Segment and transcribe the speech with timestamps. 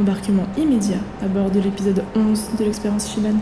[0.00, 3.34] Embarquement immédiat à bord de l'épisode 11 de l'expérience Shiban.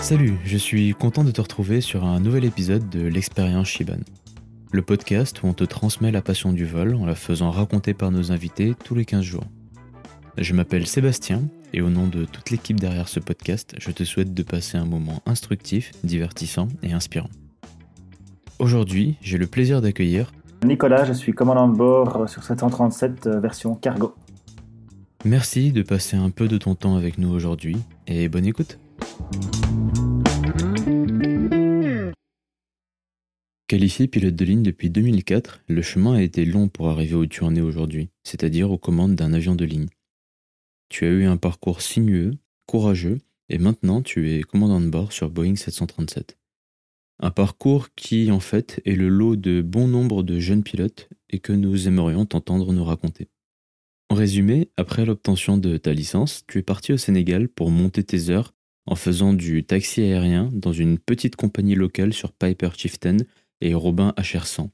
[0.00, 3.98] Salut, je suis content de te retrouver sur un nouvel épisode de l'expérience Shiban.
[4.72, 8.12] Le podcast où on te transmet la passion du vol en la faisant raconter par
[8.12, 9.44] nos invités tous les 15 jours.
[10.38, 11.42] Je m'appelle Sébastien
[11.72, 14.84] et au nom de toute l'équipe derrière ce podcast, je te souhaite de passer un
[14.84, 17.30] moment instructif, divertissant et inspirant.
[18.60, 20.30] Aujourd'hui, j'ai le plaisir d'accueillir
[20.64, 24.14] Nicolas, je suis commandant de bord sur 737 euh, version cargo.
[25.24, 28.78] Merci de passer un peu de ton temps avec nous aujourd'hui et bonne écoute.
[33.70, 37.44] Qualifié pilote de ligne depuis 2004, le chemin a été long pour arriver où tu
[37.44, 39.86] en es aujourd'hui, c'est-à-dire aux commandes d'un avion de ligne.
[40.88, 42.32] Tu as eu un parcours sinueux,
[42.66, 46.36] courageux, et maintenant tu es commandant de bord sur Boeing 737.
[47.20, 51.38] Un parcours qui, en fait, est le lot de bon nombre de jeunes pilotes et
[51.38, 53.28] que nous aimerions t'entendre nous raconter.
[54.08, 58.30] En résumé, après l'obtention de ta licence, tu es parti au Sénégal pour monter tes
[58.30, 58.52] heures
[58.86, 63.18] en faisant du taxi aérien dans une petite compagnie locale sur Piper Chieftain
[63.60, 64.70] et Robin HR100.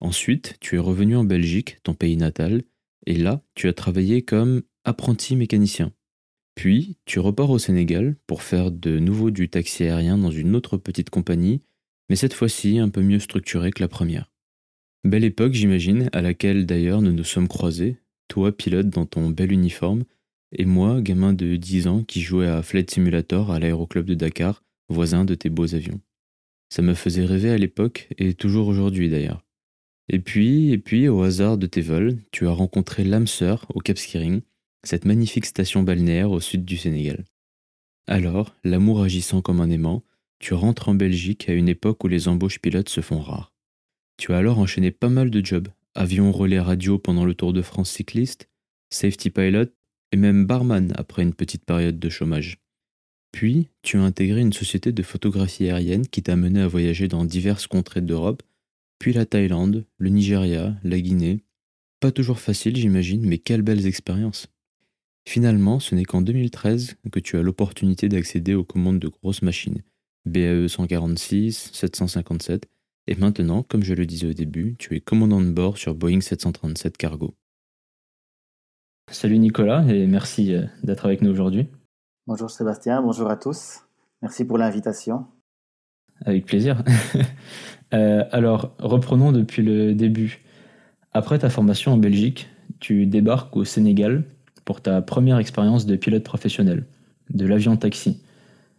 [0.00, 2.62] Ensuite, tu es revenu en Belgique, ton pays natal,
[3.06, 5.92] et là, tu as travaillé comme apprenti mécanicien.
[6.54, 10.76] Puis, tu repars au Sénégal pour faire de nouveau du taxi aérien dans une autre
[10.76, 11.62] petite compagnie,
[12.08, 14.30] mais cette fois-ci un peu mieux structurée que la première.
[15.04, 17.98] Belle époque, j'imagine, à laquelle d'ailleurs nous nous sommes croisés,
[18.28, 20.04] toi pilote dans ton bel uniforme,
[20.52, 24.62] et moi, gamin de 10 ans qui jouait à Flight Simulator à l'aéroclub de Dakar,
[24.88, 26.00] voisin de tes beaux avions.
[26.72, 29.44] Ça me faisait rêver à l'époque, et toujours aujourd'hui d'ailleurs.
[30.08, 33.80] Et puis, et puis, au hasard de tes vols, tu as rencontré l'âme sœur au
[33.80, 34.40] Cap Skiring,
[34.82, 37.26] cette magnifique station balnéaire au sud du Sénégal.
[38.06, 40.02] Alors, l'amour agissant comme un aimant,
[40.38, 43.52] tu rentres en Belgique à une époque où les embauches pilotes se font rares.
[44.16, 47.60] Tu as alors enchaîné pas mal de jobs, avion relais radio pendant le Tour de
[47.60, 48.48] France cycliste,
[48.88, 49.68] safety pilot
[50.12, 52.61] et même barman après une petite période de chômage.
[53.32, 57.24] Puis, tu as intégré une société de photographie aérienne qui t'a mené à voyager dans
[57.24, 58.42] diverses contrées d'Europe,
[58.98, 61.42] puis la Thaïlande, le Nigeria, la Guinée.
[61.98, 64.48] Pas toujours facile, j'imagine, mais quelles belles expériences.
[65.26, 69.82] Finalement, ce n'est qu'en 2013 que tu as l'opportunité d'accéder aux commandes de grosses machines,
[70.26, 72.68] BAE 146, 757,
[73.06, 76.20] et maintenant, comme je le disais au début, tu es commandant de bord sur Boeing
[76.20, 77.34] 737 Cargo.
[79.10, 81.66] Salut Nicolas et merci euh, d'être avec nous aujourd'hui.
[82.28, 83.80] Bonjour Sébastien, bonjour à tous.
[84.22, 85.26] Merci pour l'invitation.
[86.24, 86.82] Avec plaisir.
[87.94, 90.40] Euh, alors, reprenons depuis le début.
[91.12, 92.48] Après ta formation en Belgique,
[92.80, 94.24] tu débarques au Sénégal
[94.64, 96.86] pour ta première expérience de pilote professionnel,
[97.28, 98.22] de l'avion taxi.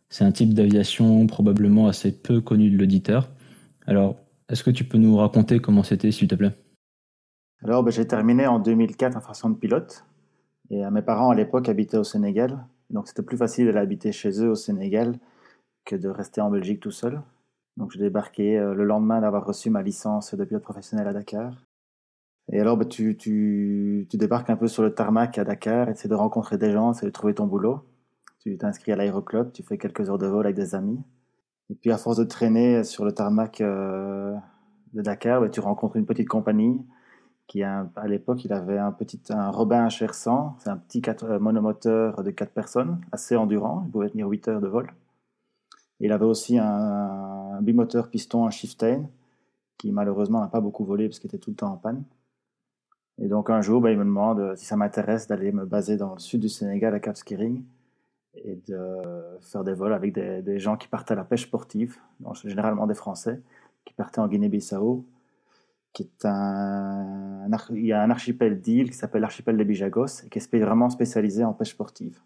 [0.10, 3.30] C'est un type d'aviation probablement assez peu connu de l'auditeur.
[3.86, 4.16] Alors,
[4.50, 6.54] est-ce que tu peux nous raconter comment c'était, s'il te plaît?
[7.64, 10.06] Alors, ben, j'ai terminé en 2004 en formation de pilote.
[10.72, 12.66] Et euh, mes parents, à l'époque, habitaient au Sénégal.
[12.94, 15.18] Donc, c'était plus facile d'aller habiter chez eux au Sénégal
[15.84, 17.22] que de rester en Belgique tout seul.
[17.76, 21.66] Donc, j'ai débarqué euh, le lendemain d'avoir reçu ma licence de pilote professionnel à Dakar.
[22.52, 26.14] Et alors, ben, tu, débarques un peu sur le tarmac à Dakar, et c'est de
[26.14, 27.82] rencontrer des gens, c'est de trouver ton boulot.
[28.40, 31.02] Tu t'inscris à l'aéroclub, tu fais quelques heures de vol avec des amis.
[31.72, 34.36] Et puis, à force de traîner sur le tarmac euh,
[34.94, 36.80] de Dakar, ben, tu rencontres une petite compagnie
[37.48, 42.24] qui, à l'époque, il avait un petit un Robin HR100, c'est un petit euh, monomoteur
[42.24, 44.92] de 4 personnes, assez endurant, il pouvait tenir 8 heures de vol.
[46.00, 49.06] il avait aussi un, un bimoteur piston, un Shiftain,
[49.78, 52.04] qui malheureusement n'a pas beaucoup volé parce qu'il était tout le temps en panne.
[53.22, 55.98] Et donc un jour, bah, il me demande euh, si ça m'intéresse d'aller me baser
[55.98, 57.64] dans le sud du Sénégal à Cap Skiring
[58.36, 58.78] et de
[59.42, 62.96] faire des vols avec des, gens qui partent à la pêche sportive, donc généralement des
[62.96, 63.40] Français,
[63.86, 65.06] qui partaient en Guinée-Bissau,
[65.94, 70.30] qui est un, il y a un archipel d'îles qui s'appelle l'archipel des Bijagos et
[70.30, 72.20] qui est vraiment spécialisé en pêche sportive.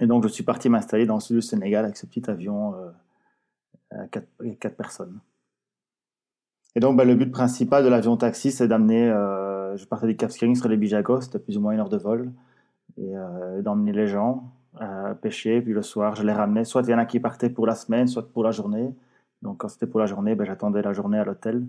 [0.00, 2.74] Et donc je suis parti m'installer dans le sud du Sénégal avec ce petit avion
[2.74, 2.90] euh,
[3.90, 5.20] à quatre, personnes.
[6.74, 10.16] Et donc bah, le but principal de l'avion taxi, c'est d'amener euh, je partais du
[10.16, 12.32] Cap Skiring sur les Bijagos, c'était plus ou moins une heure de vol,
[12.96, 15.60] et euh, d'emmener les gens à pêcher.
[15.60, 16.64] Puis le soir, je les ramenais.
[16.64, 18.94] Soit il y en a qui partaient pour la semaine, soit pour la journée.
[19.42, 21.66] Donc quand c'était pour la journée, ben, j'attendais la journée à l'hôtel,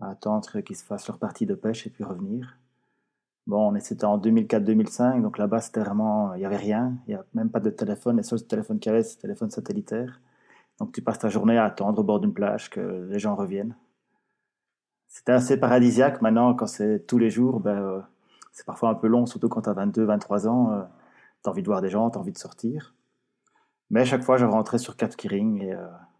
[0.00, 2.58] à attendre qu'ils se fassent leur partie de pêche et puis revenir.
[3.46, 7.24] Bon, c'était en 2004-2005, donc là-bas, c'était vraiment, il n'y avait rien, il n'y a
[7.34, 10.20] même pas de téléphone, les seuls téléphones qu'il y avait, le téléphone satellitaire.
[10.78, 12.80] Donc tu passes ta journée à attendre au bord d'une plage que
[13.10, 13.76] les gens reviennent.
[15.08, 16.22] c'était assez paradisiaque.
[16.22, 18.06] Maintenant, quand c'est tous les jours, ben,
[18.52, 20.86] c'est parfois un peu long, surtout quand tu as 22, 23 ans.
[21.44, 22.94] tu as envie de voir des gens, tu as envie de sortir.
[23.90, 25.74] Mais à chaque fois, je rentrais sur Cap et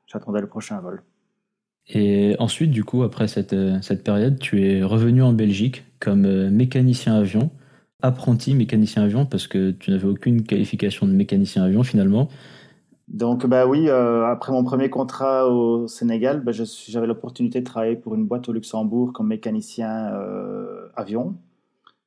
[0.06, 1.02] j'attendais le prochain vol.
[1.88, 7.14] Et ensuite, du coup, après cette, cette période, tu es revenu en Belgique comme mécanicien
[7.14, 7.50] avion
[8.02, 12.28] apprenti mécanicien avion parce que tu n'avais aucune qualification de mécanicien avion finalement.
[13.08, 17.96] Donc bah oui, euh, après mon premier contrat au Sénégal, bah, j'avais l'opportunité de travailler
[17.96, 21.36] pour une boîte au Luxembourg comme mécanicien euh, avion.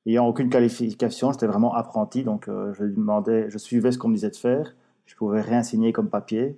[0.06, 4.16] Ayant aucune qualification, j'étais vraiment apprenti, donc euh, je demandais, je suivais ce qu'on me
[4.16, 4.75] disait de faire.
[5.06, 6.57] Je pouvais rien signer comme papier,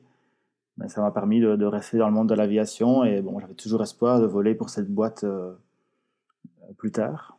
[0.78, 3.82] mais ça m'a permis de, rester dans le monde de l'aviation et bon, j'avais toujours
[3.82, 5.26] espoir de voler pour cette boîte
[6.78, 7.38] plus tard.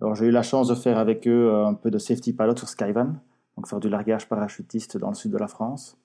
[0.00, 2.56] Alors j'ai eu la chance de faire avec eux euh, un peu de safety pilot
[2.56, 3.14] sur Skyvan,
[3.56, 5.96] donc faire du largage parachutiste dans le sud de la France.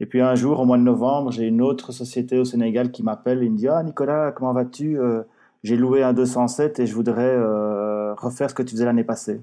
[0.00, 3.02] Et puis un jour, au mois de novembre, j'ai une autre société au Sénégal qui
[3.02, 4.98] m'appelle et me dit Ah Nicolas, comment vas-tu?
[4.98, 5.22] Euh,
[5.64, 9.40] J'ai loué un 207 et je voudrais euh, refaire ce que tu faisais l'année passée.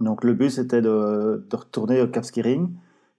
[0.00, 2.24] Donc le but c'était de, retourner au Cap.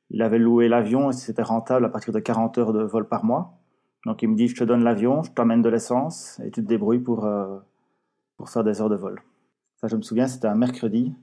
[0.10, 3.26] Il avait loué l'avion et c'était rentable à partir de 40 heures de vol par
[3.26, 3.60] mois.
[4.06, 6.68] Donc il me dit Je te donne l'avion, je t'amène de l'essence et tu te
[6.68, 7.28] débrouilles pour,
[8.38, 9.22] pour faire des heures de vol
[9.88, 11.14] je me souviens, c'était un mercredi.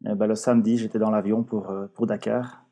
[0.00, 2.64] Ben, le samedi, j'étais dans l'avion pour, euh, pour Dakar.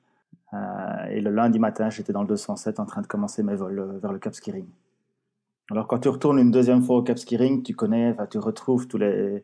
[0.53, 3.79] Euh, et le lundi matin, j'étais dans le 207 en train de commencer mes vols
[3.79, 4.67] euh, vers le Cap Skiring.
[5.71, 8.99] Alors, quand tu retournes une deuxième fois au Cap Skiring, tu connais, tu retrouves tous
[8.99, 9.43] les,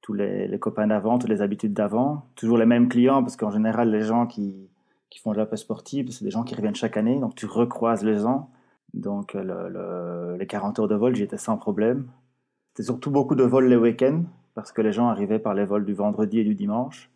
[0.00, 2.26] tous les, les copains d'avant, toutes les habitudes d'avant.
[2.36, 4.68] Toujours les mêmes clients, parce qu'en général, les gens qui,
[5.10, 7.18] qui font de la pêche sportive, c'est des gens qui reviennent chaque année.
[7.18, 8.50] Donc, tu recroises les gens.
[8.94, 12.08] Donc, le, les 40 heures de vol, j'y étais sans problème.
[12.68, 14.22] C'était surtout beaucoup de vols les week-ends
[14.54, 17.10] parce que les gens arrivaient par les vols du vendredi et du dimanche.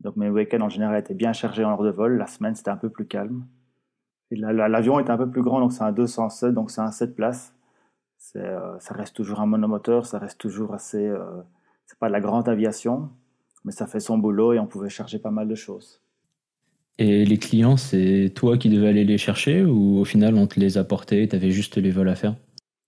[0.00, 2.16] Donc mes week-ends en général étaient bien chargés en heure de vol.
[2.16, 3.46] La semaine, c'était un peu plus calme.
[4.30, 7.54] L'avion est un peu plus grand, donc c'est un 207, donc c'est un 7 places.
[8.36, 11.06] Euh, ça reste toujours un monomoteur, ça reste toujours assez.
[11.06, 11.42] Euh,
[11.86, 13.10] c'est pas de la grande aviation,
[13.64, 16.02] mais ça fait son boulot et on pouvait charger pas mal de choses.
[16.98, 20.58] Et les clients, c'est toi qui devais aller les chercher ou au final on te
[20.58, 22.34] les apportait, tu avais juste les vols à faire?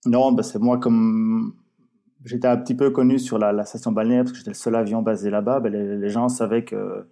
[0.05, 1.53] Non, bah c'est moi comme
[2.25, 5.01] j'étais un petit peu connu sur la, station balnéaire parce que j'étais le seul avion
[5.01, 5.61] basé là-bas.
[5.61, 7.05] Ben, les, gens savaient que,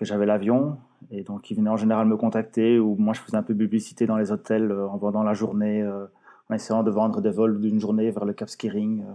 [0.00, 0.78] j'avais l'avion
[1.10, 4.06] et donc ils venaient en général me contacter ou moi je faisais un peu publicité
[4.06, 6.06] dans les hôtels euh, en vendant la journée, euh,
[6.50, 9.12] en essayant de vendre des vols d'une journée vers le Cap Skiring, euh,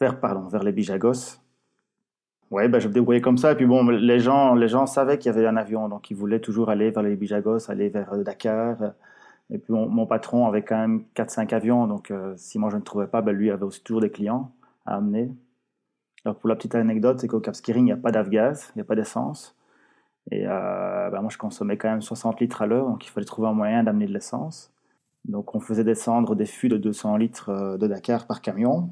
[0.00, 1.40] vers, pardon, vers les Bijagos.
[2.50, 3.52] Ouais, ben, je me débrouillais comme ça.
[3.52, 6.16] Et puis bon, les gens, les gens savaient qu'il y avait un avion, donc ils
[6.16, 8.76] voulaient toujours aller vers les Bijagos, aller vers Dakar.
[9.50, 12.82] Et puis mon, patron avait quand même 4-5 avions, donc euh, si moi je ne
[12.82, 14.52] trouvais pas, ben, lui avait aussi toujours des clients
[14.86, 15.30] à amener.
[16.24, 18.78] Alors pour la petite anecdote, c'est qu'au Cap Skiring, il n'y a pas d'avgaz, il
[18.78, 19.56] n'y a pas d'essence.
[20.30, 23.26] Et euh, ben, moi je consommais quand même 60 litres à l'heure, donc il fallait
[23.26, 24.72] trouver un moyen d'amener de l'essence.
[25.24, 28.90] Donc on faisait descendre des fûts de 200 litres euh, de Dakar par camion.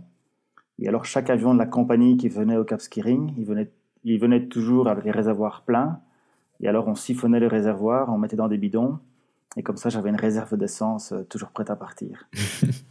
[0.78, 3.70] Et alors chaque avion de la compagnie qui venait au Cap Skiring, il venait,
[4.04, 6.00] il venait toujours avec les réservoirs pleins.
[6.60, 8.98] Et alors on siphonnait les réservoirs, on mettait dans des bidons
[9.56, 12.28] et comme ça, j'avais une réserve d'essence euh, toujours prête à partir.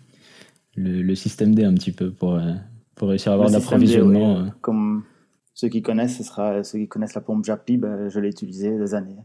[0.76, 2.54] le, système D un petit peu pour, euh,
[2.96, 4.40] pour réussir à avoir l'approvisionnement.
[4.40, 4.46] Euh.
[4.62, 5.04] Comme
[5.54, 8.78] ceux qui connaissent, ce sera ceux qui connaissent la pompe Japi, ben, je l'ai utilisée
[8.78, 9.16] des années.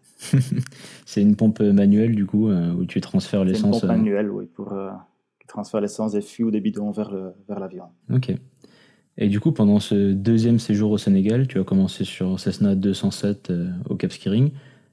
[1.06, 3.80] c'est une pompe manuelle du coup où tu transfères l'essence.
[3.80, 4.78] C'est une pompe manuelle, oui, pour
[5.48, 7.86] transférer l'essence des fûts ou des bidons vers le vers l'avion.
[8.12, 8.32] Ok.
[9.18, 13.52] Et du coup, pendant ce deuxième séjour au Sénégal, tu as commencé sur Cessna 207
[13.88, 14.50] au Cap Skiring.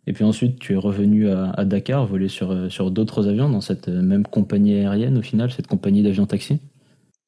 [0.07, 3.59] Et puis ensuite, tu es revenu à, Dakar, voler sur, euh, sur d'autres avions dans
[3.59, 6.61] cette euh, même compagnie aérienne au final, cette compagnie d'avions taxi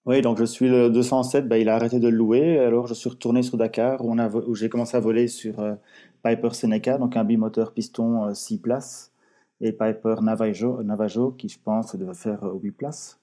[0.05, 2.57] Oui, donc je suis le 207, bah, il a arrêté de le louer.
[2.57, 5.75] Alors je suis retourné sur Dakar où, j'ai commencé à voler sur euh,
[6.23, 9.11] Piper Seneca, donc un bimoteur piston 6 places,
[9.59, 13.19] et Piper Navajo, Navajo qui je pense devait faire 8 places.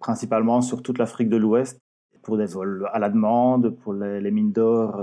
[0.00, 1.80] Principalement sur toute l'Afrique de l'Ouest,
[2.22, 5.00] pour des vols à la demande, pour les, mines d'or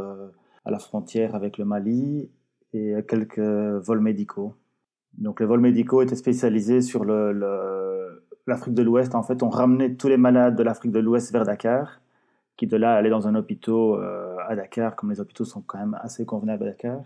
[0.65, 2.29] à la frontière avec le Mali
[2.73, 4.55] et quelques vols médicaux.
[5.17, 7.03] Donc les vols médicaux étaient spécialisés sur
[8.47, 9.15] l'Afrique de l'Ouest.
[9.15, 12.01] En fait, on ramenait tous les malades de l'Afrique de l'Ouest vers Dakar,
[12.57, 15.79] qui de là allaient dans un hôpital euh, à Dakar, comme les hôpitaux sont quand
[15.79, 17.03] même assez convenables à Dakar.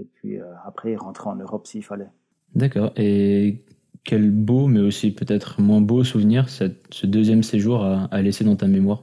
[0.00, 2.08] Et puis euh, après, ils rentraient en Europe s'il fallait.
[2.54, 2.92] D'accord.
[2.96, 3.62] Et
[4.04, 8.68] quel beau, mais aussi peut-être moins beau souvenir ce deuxième séjour a, laissé dans ta
[8.68, 9.02] mémoire?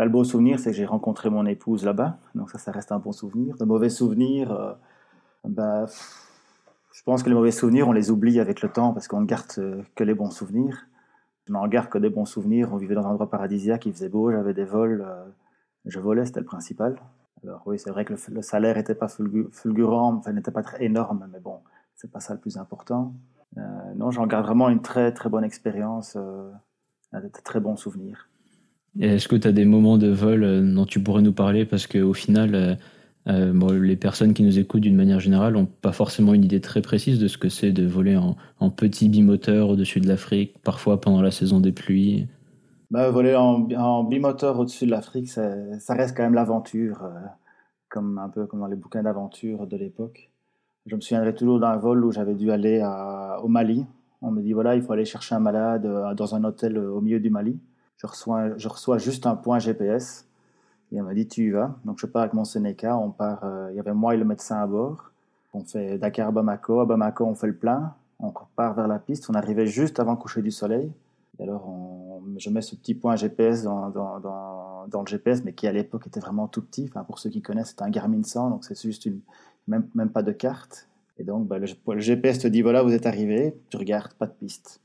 [0.00, 2.16] Bah, Le beau souvenir, c'est que j'ai rencontré mon épouse là-bas.
[2.34, 3.56] Donc ça, ça reste un bon souvenir.
[3.58, 4.72] De mauvais souvenirs, euh,
[5.46, 5.84] bah,
[6.94, 9.26] je pense que les mauvais souvenirs, on les oublie avec le temps parce qu'on ne
[9.26, 10.86] garde euh, que les bons souvenirs.
[11.46, 12.70] Je n'en garde que des bons souvenirs.
[12.72, 15.26] On vivait dans un endroit paradisiaque, il faisait beau, j'avais des vols, euh,
[15.84, 16.96] je volais, c'était le principal.
[17.44, 21.28] Alors oui, c'est vrai que le, salaire n'était pas fulgurant, enfin n'était pas très énorme,
[21.30, 21.58] mais bon,
[21.94, 23.12] c'est pas ça le plus important.
[23.96, 28.29] Non, j'en garde vraiment une très très bonne expérience, de très bons souvenirs.
[28.98, 31.64] Est-ce que tu as des moments de vol dont tu pourrais nous parler?
[31.64, 32.76] Parce qu'au final,
[33.26, 37.20] les personnes qui nous écoutent d'une manière générale n'ont pas forcément une idée très précise
[37.20, 41.30] de ce que c'est de voler en, petit bimoteur au-dessus de l'Afrique, parfois pendant la
[41.30, 42.26] saison des pluies.
[42.90, 45.54] Bah, voler en, bimoteur au-dessus de l'Afrique, ça,
[45.90, 47.20] reste quand même l'aventure, euh,
[47.88, 50.30] comme un peu comme dans les bouquins d'aventure de l'époque.
[50.86, 52.82] Je me souviendrai toujours d'un vol où j'avais dû aller
[53.42, 53.86] au Mali.
[54.22, 56.90] On me dit voilà, il faut aller chercher un malade euh, dans un hôtel euh,
[56.90, 57.58] au milieu du Mali.
[58.00, 60.26] Je reçois, juste un point GPS.
[60.92, 61.76] Et on m'a dit tu y vas.
[61.84, 62.96] Donc je pars avec mon Seneca.
[62.96, 63.44] On part.
[63.70, 65.10] il y avait moi et le médecin à bord.
[65.52, 66.80] On fait Dakar Bamako.
[66.80, 67.94] À Bamako, on fait le plein.
[68.18, 69.28] On part vers la piste.
[69.30, 70.90] On arrivait juste avant le coucher du soleil.
[71.38, 71.68] Et alors
[72.38, 73.92] je mets ce petit point GPS dans,
[74.92, 76.86] le GPS, mais qui à l'époque était vraiment tout petit.
[76.88, 79.20] Enfin, pour ceux qui connaissent, c'est un Garmin 100, donc c'est juste une,
[79.68, 80.88] même, pas de carte.
[81.18, 84.32] Et donc, bah, le, GPS te dit voilà, vous êtes arrivé, tu regardes, pas de
[84.32, 84.80] piste.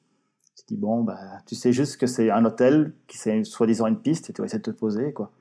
[0.55, 3.99] Tu dis bon, bah, tu sais juste que c'est un hôtel qui c'est soi-disant une
[3.99, 5.31] piste et tu vas essayer de te poser, quoi.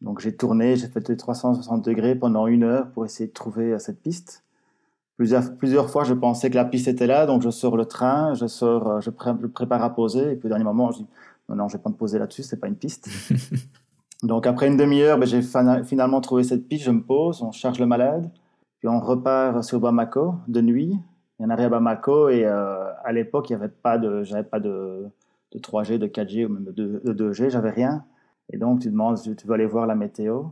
[0.00, 3.78] Donc j'ai tourné, j'ai fait 360 degrés pendant une heure pour essayer de trouver euh,
[3.78, 4.44] cette piste.
[5.16, 8.34] Plusieurs, plusieurs fois, je pensais que la piste était là, donc je sors le train,
[8.34, 11.06] je sors, euh, je, prépare à poser, et puis au dernier moment, je dis
[11.48, 13.08] non, non, je vais pas me poser là-dessus, c'est pas une piste.
[14.22, 15.42] donc après une demi-heure, ben, j'ai
[15.84, 18.30] finalement trouvé cette piste, je me pose, on charge le malade,
[18.78, 20.96] puis on repart sur Bamako de nuit.
[21.38, 24.22] Il y en arrive à Bamako et euh, à l'époque, il y avait pas de,
[24.22, 25.06] j'avais pas de,
[25.52, 28.04] de 3G, de 4G ou même de, de 2G, j'avais rien.
[28.52, 30.44] Et donc tu demandes, tu veux aller voir la météo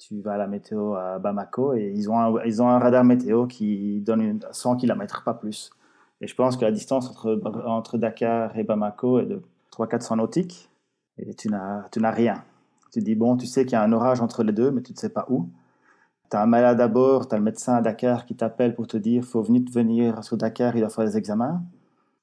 [0.00, 3.04] tu vas à la météo à Bamako et ils ont un, ils ont un radar
[3.04, 5.70] météo qui donne une, 100 km, pas plus.
[6.22, 10.70] Et je pense que la distance entre, entre Dakar et Bamako est de 300-400 nautiques
[11.18, 12.42] et tu n'as, tu n'as rien.
[12.92, 14.92] Tu dis, bon, tu sais qu'il y a un orage entre les deux, mais tu
[14.92, 15.48] ne sais pas où.
[16.30, 18.86] Tu as un malade à bord, tu as le médecin à Dakar qui t'appelle pour
[18.86, 21.62] te dire, faut venir, venir sur Dakar, il doit faire des examens.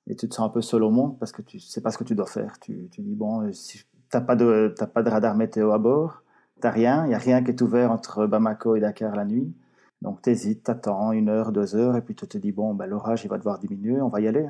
[0.08, 1.98] Et tu te sens un peu seul au monde parce que tu sais pas ce
[1.98, 2.60] que tu dois faire.
[2.60, 6.24] Tu, tu dis, bon, si, tu n'as pas, de, pas de radar météo à bord,
[6.60, 9.54] T'as rien, il n'y a rien qui est ouvert entre Bamako et Dakar la nuit.
[10.02, 13.24] Donc t'hésites, t'attends une heure, deux heures, et puis tu te dis, bon, ben, l'orage,
[13.24, 14.48] il va devoir diminuer, on va y aller.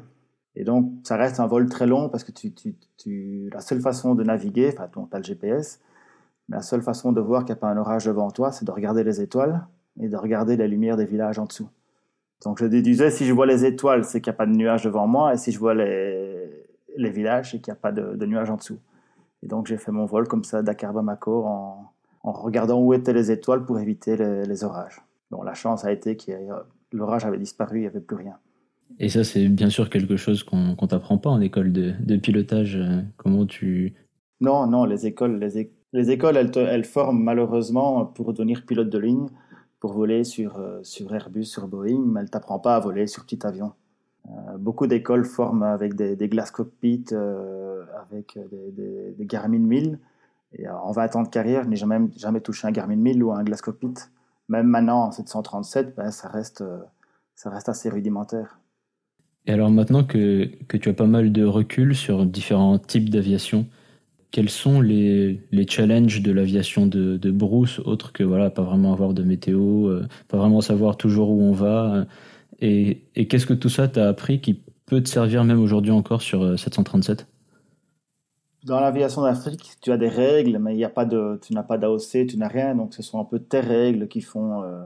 [0.56, 4.16] Et donc, ça reste un vol très long parce que tu, tu, la seule façon
[4.16, 5.80] de naviguer, enfin, tu as le GPS,
[6.50, 8.66] mais la seule façon de voir qu'il n'y a pas un orage devant toi, c'est
[8.66, 9.66] de regarder les étoiles
[10.00, 11.70] et de regarder la lumière des villages en dessous.
[12.44, 14.84] Donc, je déduisais, si je vois les étoiles, c'est qu'il n'y a pas de nuages
[14.84, 18.16] devant moi, et si je vois les, les villages, c'est qu'il n'y a pas de,
[18.16, 18.80] de nuages en dessous.
[19.42, 21.92] Et donc, j'ai fait mon vol comme ça, Dakar-Bamako, en,
[22.28, 25.02] en regardant où étaient les étoiles pour éviter les, orages.
[25.32, 26.32] Bon, la chance a été que
[26.92, 28.36] l'orage avait disparu, il n'y avait plus rien.
[29.00, 32.76] Et ça, c'est bien sûr quelque chose qu'on ne t'apprend pas en école de, pilotage.
[32.76, 33.94] Euh, comment tu...
[34.42, 35.58] Non, non, les écoles, les,
[35.94, 39.28] écoles elles, forment malheureusement pour devenir pilote de ligne,
[39.80, 43.24] pour voler sur, euh, Airbus, sur Boeing, mais elles ne t'apprennent pas à voler sur
[43.24, 43.74] petit avion.
[44.28, 48.38] Euh, beaucoup d'écoles forment avec des, des glass cockpits, avec
[48.76, 50.00] des, Garmin 1000,
[50.54, 53.32] et euh, en 20 ans de carrière, je n'ai jamais, touché un Garmin 1000 ou
[53.32, 53.94] un Glass Cockpit.
[54.50, 56.80] Même maintenant, en 737, ben, ça, reste, euh,
[57.36, 58.60] ça reste assez rudimentaire.
[59.46, 63.66] Et alors maintenant que, tu as pas mal de recul sur différents types d'aviation,
[64.32, 68.94] quels sont les, les challenges de l'aviation de, de, brousse, autres que voilà, pas vraiment
[68.94, 72.06] avoir de météo, euh, pas vraiment savoir toujours où on va
[72.60, 76.22] Et, et qu'est-ce que tout ça t'a appris qui peut te servir même aujourd'hui encore
[76.22, 77.28] sur 737
[78.68, 81.78] dans l'aviation d'Afrique, tu as des règles, mais il a pas de, tu n'as pas
[81.78, 82.76] d'AOC, tu n'as rien.
[82.76, 84.84] Donc, ce sont un peu tes règles qui font, euh,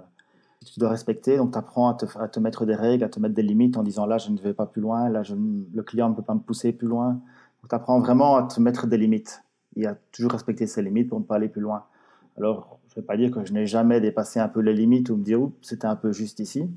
[0.59, 1.37] que tu dois respecter.
[1.37, 3.77] Donc, tu apprends à te, à te, mettre des règles, à te mettre des limites
[3.77, 5.23] en disant là, je ne vais pas plus loin, là,
[5.73, 7.19] le client ne peut pas me pousser plus loin.
[7.71, 9.43] Tu apprends vraiment à te mettre des limites
[9.75, 11.85] et à toujours respecter ces limites pour ne pas aller plus loin.
[12.37, 15.09] Alors, je ne vais pas dire que je n'ai jamais dépassé un peu les limites
[15.09, 16.69] ou me dire, oups, c'était un peu juste ici.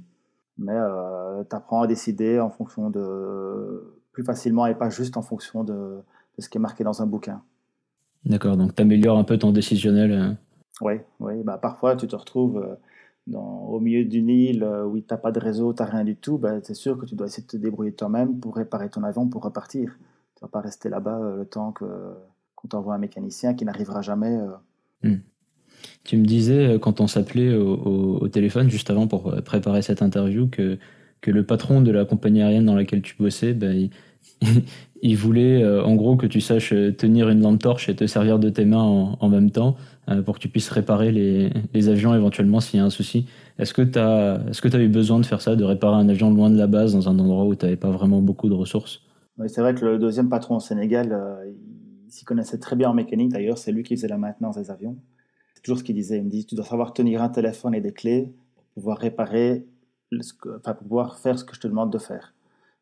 [0.57, 3.99] Mais euh, tu apprends à décider en fonction de.
[4.13, 6.01] plus facilement et pas juste en fonction de
[6.37, 7.43] de ce qui est marqué dans un bouquin.
[8.25, 10.37] D'accord, donc tu améliores un peu ton décisionnel.
[10.81, 10.99] Oui, euh.
[11.21, 12.75] oui bah, parfois tu te retrouves euh,
[13.27, 16.05] dans, au milieu d'une île euh, où tu n'as pas de réseau, tu n'as rien
[16.05, 18.89] du tout, bah, c'est sûr que tu dois essayer de te débrouiller toi-même pour réparer
[18.89, 19.99] ton avion, pour repartir.
[20.53, 24.37] Pas rester là-bas le temps qu'on t'envoie un mécanicien qui n'arrivera jamais.
[25.03, 25.17] Hmm.
[26.05, 30.79] Tu me disais, quand on s'appelait au, téléphone juste avant pour préparer cette interview, que,
[31.21, 33.69] que le patron de la compagnie aérienne dans laquelle tu bossais, bah,
[35.03, 38.07] il, voulait euh, en gros que tu saches euh, tenir une lampe torche et te
[38.07, 39.77] servir de tes mains en, même temps
[40.09, 43.27] euh, pour que tu puisses réparer les, avions éventuellement s'il y a un souci.
[43.59, 46.31] Est-ce que tu est-ce que as eu besoin de faire ça, de réparer un avion
[46.33, 49.01] loin de la base dans un endroit où tu n'avais pas vraiment beaucoup de ressources?
[49.49, 51.19] C'est vrai que le deuxième patron au Sénégal,
[52.07, 54.71] il s'y connaissait très bien en mécanique d'ailleurs, c'est lui qui faisait la maintenance des
[54.71, 54.97] avions.
[55.55, 57.81] C'est toujours ce qu'il disait, il me dit tu dois savoir tenir un téléphone et
[57.81, 59.67] des clés pour pouvoir réparer,
[60.57, 62.35] enfin, pouvoir faire ce que je te demande de faire.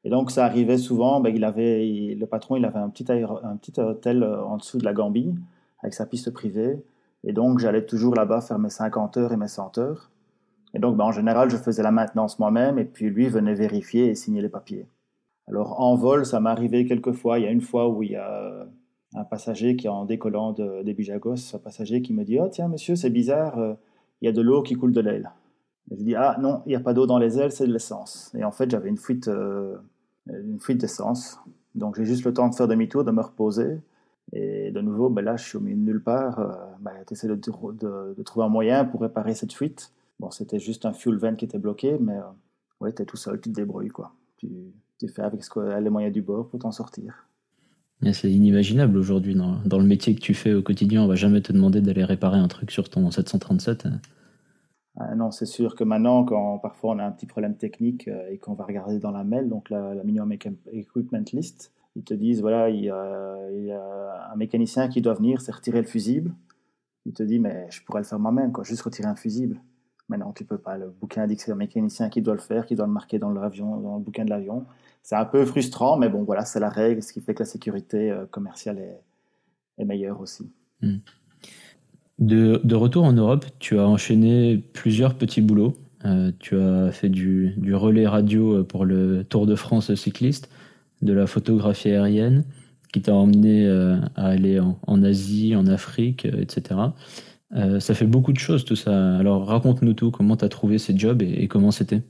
[0.05, 3.57] Et donc, ça arrivait souvent, ben, il avait, le patron, il avait un petit, un
[3.57, 5.35] petit hôtel en dessous de la Gambie,
[5.81, 6.83] avec sa piste privée.
[7.25, 10.11] Et donc, j'allais toujours là-bas faire mes 50 heures et mes 100 heures.
[10.75, 14.09] Et donc, ben, en général, je faisais la maintenance moi-même, et puis lui venait vérifier
[14.09, 14.87] et signer les papiers.
[15.49, 17.39] Alors, en vol, ça m'est arrivé quelques fois.
[17.39, 18.67] Il y a une fois où il y a
[19.15, 22.69] un passager qui, en décollant de, des Bijagos, un passager qui me dit Oh, tiens,
[22.69, 23.75] monsieur, c'est bizarre, euh,
[24.21, 25.31] il y a de l'eau qui coule de l'aile.
[25.91, 28.33] Je dis Ah, non, il n'y a pas d'eau dans les ailes, c'est de l'essence.
[28.39, 29.77] Et en fait, j'avais une fuite, euh,
[30.61, 31.39] fuite d'essence.
[31.75, 33.81] Donc, j'ai juste le temps de faire demi-tour, de me reposer.
[34.33, 36.39] Et de nouveau, ben là, je suis au milieu de nulle part.
[36.39, 39.93] Euh, ben, de, trouver un moyen pour réparer cette fuite.
[40.21, 42.23] Bon, c'était juste un fuel vent qui était bloqué, mais euh,
[42.81, 43.89] ouais, tu es tout seul, tu te débrouilles.
[43.89, 44.13] Quoi.
[45.07, 47.29] Tu fais avec ce que, les moyens du bord pour t'en sortir.
[48.13, 49.35] C'est inimaginable aujourd'hui.
[49.35, 52.05] Dans, dans, le métier que tu fais au quotidien, on va jamais te demander d'aller
[52.05, 53.87] réparer un truc sur ton 737.
[54.97, 58.29] Ah non, c'est sûr que maintenant, quand parfois on a un petit problème technique euh,
[58.31, 62.13] et qu'on va regarder dans la mail, donc la, la Minimum Equipment List, ils te
[62.13, 66.35] disent voilà, il y, a, un mécanicien qui doit venir, c'est retirer le fusible.
[67.07, 69.61] Il te dit mais je pourrais le faire moi-même, quoi, juste retirer un fusible.
[70.09, 70.77] Mais non, tu peux pas.
[70.77, 73.19] Le bouquin indique que c'est un mécanicien qui doit le faire, qui doit le marquer
[73.19, 74.67] dans l'avion, dans le bouquin de l'avion.
[75.03, 77.49] C'est un peu frustrant, mais bon, voilà, c'est la règle, ce qui fait que la
[77.49, 80.49] sécurité euh, commerciale est, meilleure aussi.
[80.81, 80.99] Hmm.
[82.21, 85.77] De, de, retour en Europe, tu as enchaîné plusieurs petits boulots.
[86.05, 90.49] Euh, tu as fait du, du, relais radio pour le Tour de France cycliste
[91.01, 92.45] de la photographie aérienne
[92.93, 96.79] qui t'a emmené euh, à aller en, Asie, en Afrique, euh, etc.
[97.55, 99.17] Euh, ça fait beaucoup de choses tout ça.
[99.17, 102.03] Alors raconte-nous tout, comment tu as trouvé ces jobs et, comment c'était?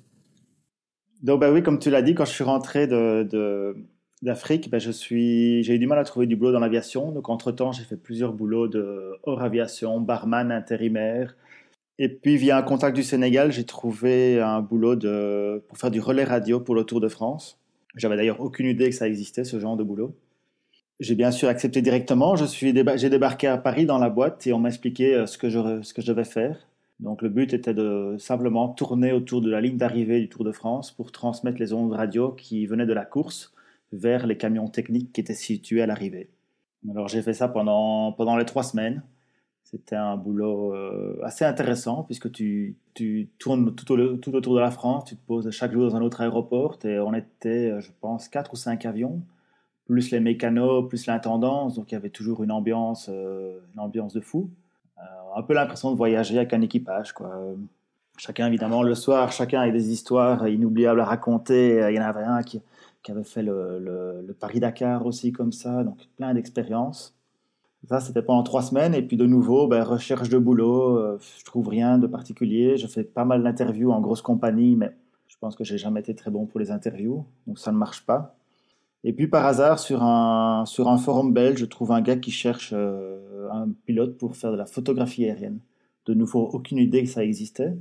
[1.23, 3.77] Donc bah oui, comme tu l'as dit, quand je suis rentré de,
[4.23, 7.13] d'Afrique, bah, je suis, j'ai eu du mal à trouver du boulot dans l'aviation.
[7.13, 11.37] Donc entre-temps, j'ai fait plusieurs boulots de hors aviation, barman, intérimaire.
[11.99, 16.01] Et puis via un contact du Sénégal, j'ai trouvé un boulot de, pour faire du
[16.01, 17.61] relais radio pour le Tour de France.
[17.97, 20.17] J'avais d'ailleurs aucune idée que ça existait, ce genre de boulot.
[21.03, 22.37] J'ai bien sûr accepté directement.
[22.37, 25.37] Je suis j'ai débarqué à Paris dans la boîte et on m'a expliqué euh, ce
[25.37, 26.69] que, je, ce que je devais faire.
[27.01, 30.53] Donc le but était de simplement tourner autour de la ligne d'arrivée du Tour de
[30.53, 33.53] France pour transmettre les ondes radio qui venaient de la course
[33.93, 36.31] vers les camions techniques qui étaient situés à l'arrivée.
[36.89, 39.03] Alors j'ai fait ça pendant, pendant les trois semaines.
[39.65, 43.85] C'était un boulot euh, assez intéressant puisque tu, tu tournes tout,
[44.19, 47.01] tout, autour de la France, tu te poses chaque jour dans un autre aéroport et
[47.01, 49.21] on était, euh, je pense, quatre ou cinq avions,
[49.93, 54.15] plus les mécanos, plus l'intendance, donc il y avait toujours une ambiance, euh, une ambiance
[54.15, 54.49] de fou.
[55.37, 57.13] un peu l'impression de voyager avec un équipage.
[57.13, 57.31] Quoi.
[58.17, 61.87] Chacun, évidemment, le soir, chacun a des histoires inoubliables à raconter.
[61.91, 62.63] Il y en avait un qui,
[63.09, 67.15] avait fait le, Paris-Dakar aussi comme ça, donc plein d'expériences.
[67.89, 68.95] Ça, c'était pendant trois semaines.
[68.95, 70.97] Et puis de nouveau, ben, recherche de boulot.
[70.99, 72.79] Euh, je trouve rien de particulier.
[72.79, 74.95] Je fais pas mal d'interviews en grosse compagnie, mais
[75.29, 77.27] je pense que j'ai jamais été très bon pour les interviews.
[77.47, 78.37] Donc ça ne marche pas.
[79.05, 82.31] Et puis par hasard, sur un, sur un forum belge, je trouve un gars qui
[82.31, 85.59] cherche euh, un pilote pour faire de la photographie aérienne.
[86.07, 87.77] De nouveau, aucune idée que ça existait.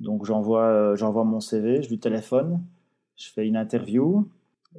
[0.00, 2.62] Donc j'envoie euh, j'envoie mon CV, je lui téléphone,
[3.16, 4.28] je fais une interview.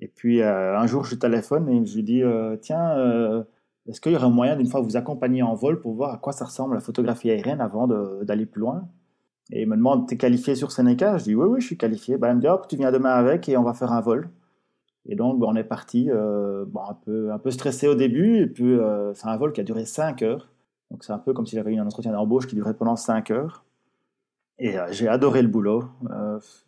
[0.02, 2.22] Et puis un jour, je téléphone et je lui dis
[2.62, 2.96] Tiens,
[3.88, 6.32] est-ce qu'il y aurait moyen d'une fois vous accompagner en vol pour voir à quoi
[6.32, 7.88] ça ressemble la photographie aérienne avant
[8.24, 8.88] d'aller plus loin?
[9.52, 11.18] Et il me demande, t'es qualifié sur Seneca?
[11.18, 12.18] Je dis, oui, oui, je suis qualifié.
[12.18, 14.30] Ben, il me dit, hop, tu viens demain avec et on va faire un vol.
[15.10, 18.38] Et donc, ben, on est parti, euh, bon, un, peu, un peu stressé au début.
[18.38, 20.48] Et puis, euh, c'est un vol qui a duré 5 heures.
[20.92, 23.32] Donc, c'est un peu comme si j'avais eu un entretien d'embauche qui durait pendant 5
[23.32, 23.66] heures.
[24.60, 25.86] Et euh, j'ai adoré le boulot.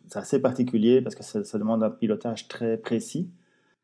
[0.08, 3.30] c'est assez particulier parce que ça demande un pilotage très précis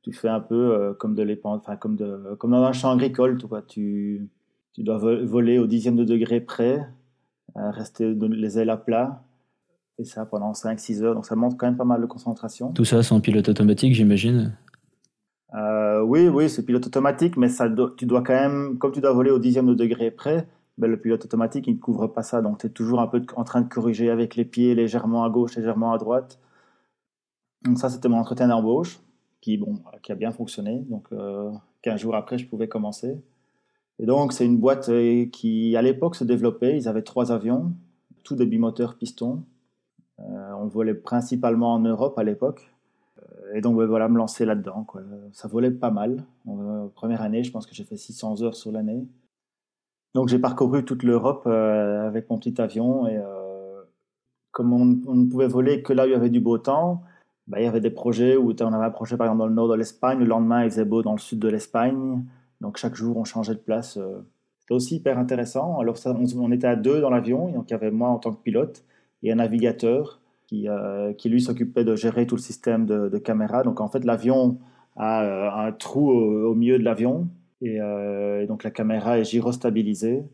[0.03, 4.29] tu fais un peu comme dans un champ agricole, tu
[4.73, 6.89] Tu, dois voler au dixième de degré près,
[7.55, 9.23] rester les ailes à plat,
[9.99, 11.15] et ça pendant 5-6 heures.
[11.15, 12.73] Donc ça demande quand même pas mal de concentration.
[12.73, 14.57] Tout ça sans pilote automatique, j'imagine.
[15.55, 19.13] Euh, oui, oui, c'est pilote automatique, mais ça tu dois quand même, comme tu dois
[19.13, 20.47] voler au dixième de degré près,
[20.79, 22.41] ben, le pilote automatique, il ne couvre pas ça.
[22.41, 25.31] Donc, tu es toujours un peu en train de corriger avec les pieds légèrement à
[25.31, 26.39] gauche, légèrement à droite.
[27.65, 29.01] Donc, ça, c'était mon entretien d'embauche
[29.41, 30.85] qui, bon, qui a bien fonctionné.
[30.89, 31.51] Donc, euh,
[31.83, 33.21] 15 jours après, je pouvais commencer.
[33.99, 36.77] Et donc, c'est une boîte euh, qui, à l'époque, se développait.
[36.77, 37.73] Ils avaient trois avions,
[38.23, 39.43] tous des bimoteurs pistons.
[40.21, 42.73] Euh, on volait principalement en Europe à l'époque.
[43.19, 44.87] Euh, et donc, voilà, me lancer là-dedans.
[45.33, 46.25] Ça volait pas mal.
[46.95, 49.07] première année, je pense que j'ai fait 600 heures sur l'année.
[50.15, 53.07] Donc, j'ai parcouru toute l'Europe avec mon petit avion.
[53.07, 53.21] Et
[54.51, 57.03] comme on, on, ne pouvait voler que là où il y avait du beau temps,
[57.49, 59.55] bah, il y avait des projets où on avait un projet par exemple dans le
[59.55, 62.23] nord de l'Espagne, le lendemain il faisait beau dans le sud de l'Espagne,
[62.61, 63.97] donc chaque jour on changeait de place.
[63.97, 64.21] Euh.
[64.61, 65.79] C'était aussi hyper intéressant.
[65.79, 68.33] Alors ça, on, était à deux dans l'avion, donc il y avait moi en tant
[68.33, 68.85] que pilote
[69.23, 70.67] et un navigateur qui,
[71.19, 73.63] qui lui s'occupait de gérer tout le système de, caméras.
[73.63, 74.59] Donc en fait, l'avion
[74.97, 77.29] a un trou au, milieu de l'avion
[77.61, 77.79] et,
[78.47, 80.25] donc la caméra est gyrostabilisée.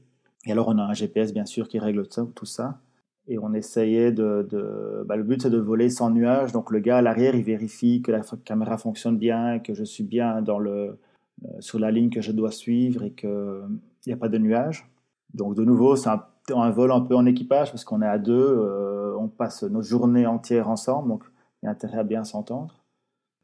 [0.46, 2.78] Et alors on a un GPS bien sûr qui règle tout ça.
[3.26, 5.04] Et on essayait de.
[5.06, 6.52] bah, le but, c'est de voler sans nuage.
[6.52, 10.04] Donc, le gars à l'arrière, il vérifie que la caméra fonctionne bien, que je suis
[10.04, 10.98] bien dans le,
[11.44, 13.30] euh, sur la ligne que je dois suivre et qu'il
[14.06, 14.86] n'y a pas de nuage.
[15.32, 18.32] Donc, de nouveau, c'est un, vol un peu en équipage parce qu'on est à deux.
[18.34, 21.08] Euh, on passe nos journées entières ensemble.
[21.08, 21.24] Donc,
[21.62, 22.74] il y a intérêt à bien s'entendre.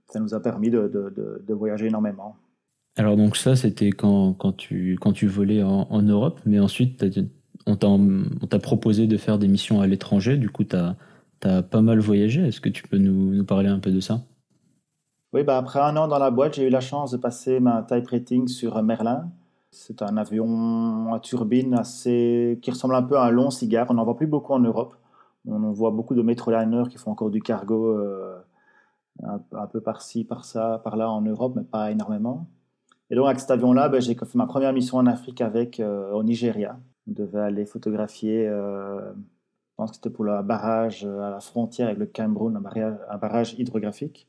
[0.08, 2.36] Ça nous a permis de, de, de, voyager énormément.
[2.96, 6.40] Alors, donc, ça, c'était quand, quand, tu, quand tu volais en, en Europe.
[6.44, 7.04] Mais ensuite,
[7.66, 10.96] on t'a proposé de faire des missions à l'étranger, du coup, tu as,
[11.62, 12.46] pas mal voyagé.
[12.46, 14.22] Est-ce que tu peux nous, parler un peu de ça?
[15.32, 17.82] Oui, bah après un an dans la boîte, j'ai eu la chance de passer ma
[17.82, 19.30] type rating sur Merlin.
[19.72, 22.58] C'est un avion à turbine assez...
[22.62, 23.86] qui ressemble un peu à un long cigare.
[23.90, 24.96] On n'en voit plus beaucoup en Europe.
[25.46, 28.38] On voit beaucoup de Metroliners qui font encore du cargo euh,
[29.22, 32.46] un, peu par-ci, par-ça, par-là en Europe, mais pas énormément.
[33.10, 36.12] Et donc, avec cet avion-là, ben, j'ai fait ma première mission en Afrique avec, euh,
[36.12, 36.78] au Nigeria.
[37.08, 41.88] On devait aller photographier, euh, je pense que c'était pour le barrage à la frontière
[41.88, 44.28] avec le Cameroun, un barrage, hydrographique.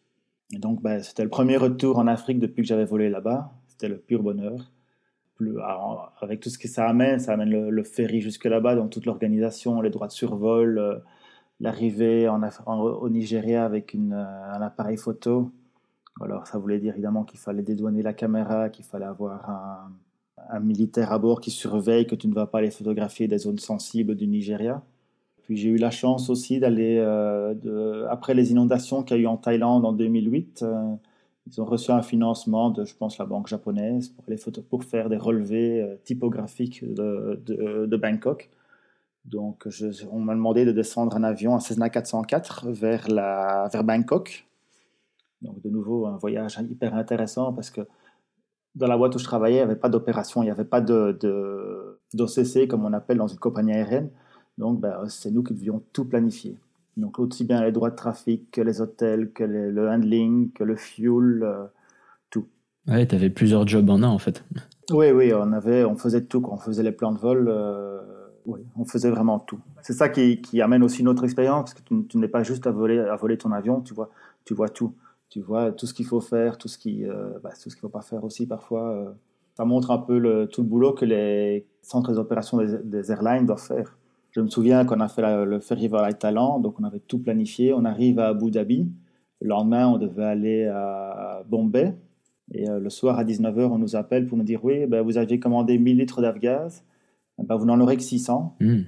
[0.54, 3.51] Et donc, ben, c'était le premier retour en Afrique depuis que j'avais volé là-bas.
[3.67, 4.71] C'était le pur bonheur.
[6.21, 9.82] Avec tout ce que ça amène, ça amène le, ferry jusque là-bas, donc toute l'organisation,
[9.82, 10.97] les droits de survol, euh,
[11.60, 15.51] l'arrivée en, au Nigeria avec une, un appareil photo.
[16.19, 21.13] Alors, ça voulait dire évidemment qu'il fallait dédouaner la caméra, qu'il fallait avoir un, militaire
[21.13, 24.27] à bord qui surveille que tu ne vas pas aller photographier des zones sensibles du
[24.27, 24.84] Nigeria.
[25.43, 29.27] Puis j'ai eu la chance aussi d'aller, euh, après les inondations qu'il y a eu
[29.27, 30.93] en Thaïlande en 2008, euh,
[31.47, 34.13] ils ont reçu un financement de, je pense, la banque japonaise
[34.69, 38.49] pour, faire des relevés euh, typographiques de, Bangkok.
[39.25, 39.67] Donc
[40.12, 44.47] on m'a demandé de descendre un avion, un Cessna 404, vers, la, vers Bangkok.
[45.41, 47.82] Donc de nouveau, un voyage hyper intéressant parce que
[48.75, 50.82] dans la boîte où je travaillais, il n'y avait pas d'opération, il n'y avait pas
[50.82, 51.17] d'OCC,
[52.13, 54.10] de, comme on appelle dans une compagnie aérienne.
[54.58, 56.58] Donc, ben, c'est nous qui devions tout planifier.
[56.97, 60.75] Donc, aussi bien les droits de trafic que les hôtels, que le handling, que le
[60.75, 61.65] fuel, euh,
[62.30, 62.47] tout.
[62.88, 64.43] Ouais, tu avais plusieurs jobs en un, en fait.
[64.91, 66.41] Oui, oui, on, avait, on faisait tout.
[66.41, 67.99] Quand on faisait les plans de vol, euh,
[68.45, 69.60] oui, on faisait vraiment tout.
[69.82, 72.67] C'est ça qui, qui, amène aussi notre expérience, parce que tu, tu n'es pas juste
[72.67, 74.10] à voler, à voler ton avion, tu vois,
[74.43, 74.93] tu vois tout
[75.32, 78.01] tu vois tout ce qu'il faut faire, tout ce qui, euh, bah, qu'il faut pas
[78.01, 78.91] faire aussi parfois.
[78.91, 79.12] Euh.
[79.56, 83.45] ça montre un peu le, tout le boulot que les centres d'opération des, des, airlines
[83.45, 83.97] doivent faire.
[84.32, 87.74] Je me souviens qu'on a fait le ferry vers Thaïlande, donc on avait tout planifié.
[87.74, 88.89] On arrive à Abu Dhabi.
[89.41, 91.94] Le lendemain, on devait aller à Bombay.
[92.54, 95.17] Et euh, le soir à 19h, on nous appelle pour nous dire Oui, ben, vous
[95.17, 96.84] aviez commandé 1000 litres d'avgaz,
[97.38, 98.58] ben, vous n'en aurez que 600.
[98.60, 98.82] Hmm.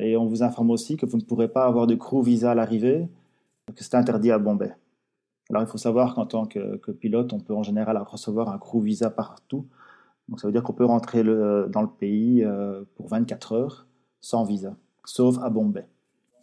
[0.00, 2.54] et on vous informe aussi que vous ne pourrez pas avoir de crew visa à
[2.54, 3.08] l'arrivée,
[3.74, 4.72] que c'est interdit à Bombay.
[5.50, 8.82] Alors il faut savoir qu'en tant que, pilote, on peut en général recevoir un crew
[8.82, 9.66] visa partout.
[10.28, 13.86] Donc ça veut dire qu'on peut rentrer dans le pays euh, pour 24 heures
[14.20, 14.74] sans visa,
[15.04, 15.86] sauf à Bombay.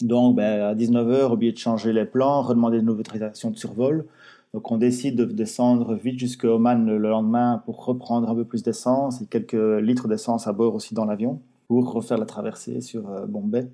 [0.01, 4.05] Donc ben, à 19h, oublié de changer les plans, redemander une nouvelle autorisation de survol.
[4.53, 8.63] Donc on décide de descendre vite jusqu'à Oman le lendemain pour reprendre un peu plus
[8.63, 13.09] d'essence et quelques litres d'essence à bord aussi dans l'avion pour refaire la traversée sur
[13.09, 13.67] euh, Bombay.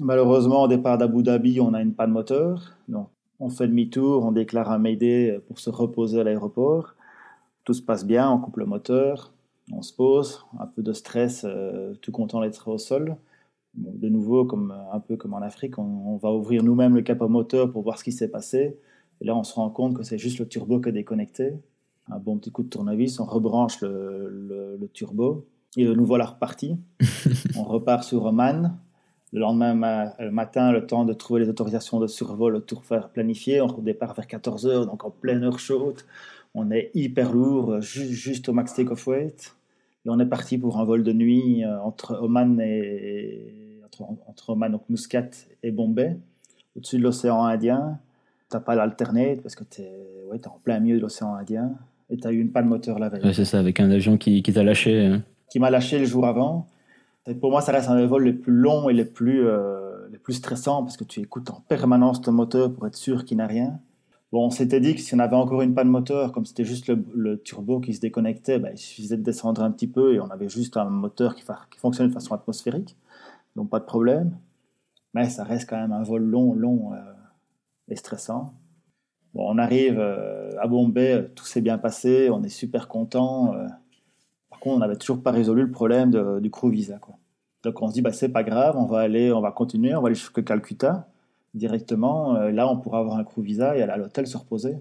[0.00, 2.72] Malheureusement, au départ d'Abu Dhabi, on a une panne moteur.
[2.88, 6.94] Donc on fait demi-tour, on déclare un Mayday pour se reposer à l'aéroport.
[7.64, 9.32] Tout se passe bien, on coupe le moteur,
[9.72, 13.16] on se pose, un peu de stress, euh, tout content d'être au sol.
[13.76, 17.70] De nouveau, comme, un peu comme en Afrique, on, va ouvrir nous-mêmes le capot moteur
[17.70, 18.78] pour voir ce qui s'est passé.
[19.20, 21.54] Et là, on se rend compte que c'est juste le turbo qui est déconnecté.
[22.08, 25.46] Un bon petit coup de tournevis, on rebranche le, le turbo.
[25.76, 26.76] Et nous voilà repartis.
[27.56, 28.78] on repart sur Oman.
[29.32, 33.60] Le lendemain euh, matin, le temps de trouver les autorisations de survol, tout faire planifier.
[33.60, 36.02] On départ vers 14h, donc en pleine heure chaude.
[36.54, 39.56] On est hyper lourd, euh, juste au max take-off weight.
[40.06, 43.63] Et on est parti pour un vol de nuit euh, entre Oman et
[44.02, 45.30] entre, Oman, donc Muscat
[45.62, 46.16] et Bombay,
[46.76, 47.98] au-dessus de l'océan Indien.
[48.48, 49.90] T'as pas l'alterner parce que tu es,
[50.30, 51.72] ouais, en plein milieu de l'océan Indien
[52.10, 53.34] et tu as eu une panne moteur la veille.
[53.34, 55.06] c'est ça, avec un avion qui, qui t'a lâché.
[55.06, 55.22] Hein.
[55.50, 56.66] Qui m'a lâché le jour avant
[57.40, 60.18] pour moi, ça reste un des vols les plus longs et les plus, euh, les
[60.18, 63.46] plus stressants parce que tu écoutes en permanence ton moteur pour être sûr qu'il n'a
[63.46, 63.80] rien.
[64.30, 66.90] Bon, on s'était dit que si on avait encore une panne moteur, comme c'était juste
[67.14, 70.28] le, turbo qui se déconnectait, bah, il suffisait de descendre un petit peu et on
[70.30, 72.96] avait juste un moteur qui, qui fonctionne de façon atmosphérique.
[73.56, 74.36] Donc pas de problème.
[75.14, 76.96] Mais ça reste quand même un vol long, long euh,
[77.88, 78.54] et stressant.
[79.32, 83.54] Bon, on arrive euh, à Bombay, tout s'est bien passé, on est super content
[84.72, 86.98] on n'avait toujours pas résolu le problème du crew visa.
[86.98, 87.16] Quoi.
[87.62, 90.00] Donc on se dit, bah, c'est pas grave, on va aller, on va continuer, on
[90.00, 91.08] va aller jusqu'à Calcutta.
[91.54, 92.36] directement.
[92.36, 94.76] Euh, là, on pourra avoir un crew visa et aller à l'hôtel se reposer.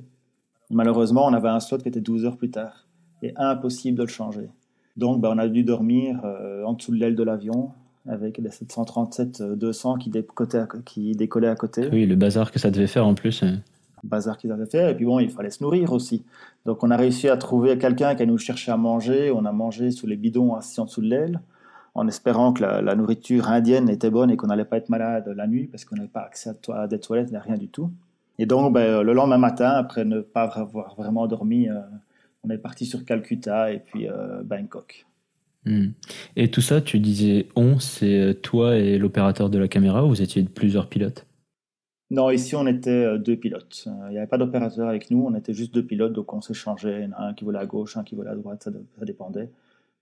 [0.69, 2.87] Malheureusement, on avait un slot qui était 12 heures plus tard
[3.21, 4.49] et impossible de le changer.
[4.97, 7.71] Donc, ben, on a dû dormir euh, en dessous de l'aile de l'avion
[8.07, 10.11] avec des 737-200 qui,
[10.85, 11.89] qui décollaient à côté.
[11.91, 13.43] Oui, le bazar que ça devait faire en plus.
[13.43, 13.59] Hein.
[14.03, 14.91] Bazar qu'ils avaient fait.
[14.91, 16.23] Et puis bon, il fallait se nourrir aussi.
[16.65, 19.31] Donc, on a réussi à trouver quelqu'un qui a nous cherché à manger.
[19.31, 21.39] On a mangé sous les bidons assis en dessous de l'aile
[21.95, 25.47] en espérant que la, nourriture indienne était bonne et qu'on n'allait pas être malade la
[25.47, 27.91] nuit parce qu'on n'avait pas accès à, des toilettes, rien du tout.
[28.39, 31.79] Et donc, ben, le lendemain matin, après ne pas avoir vraiment dormi, euh,
[32.43, 35.05] on est parti sur Calcutta et puis euh, Bangkok.
[35.65, 35.91] Hmm.
[36.35, 40.09] Et tout ça, tu disais on, c'est euh, toi et l'opérateur de la caméra ou
[40.09, 41.25] vous étiez plusieurs pilotes?
[42.11, 43.87] Non, ici on était deux pilotes.
[44.09, 47.09] Il n'y avait pas d'opérateur avec nous, on était juste deux pilotes, donc on s'échangeait.
[47.17, 49.49] Un qui volait à gauche, un qui volait à droite, ça dépendait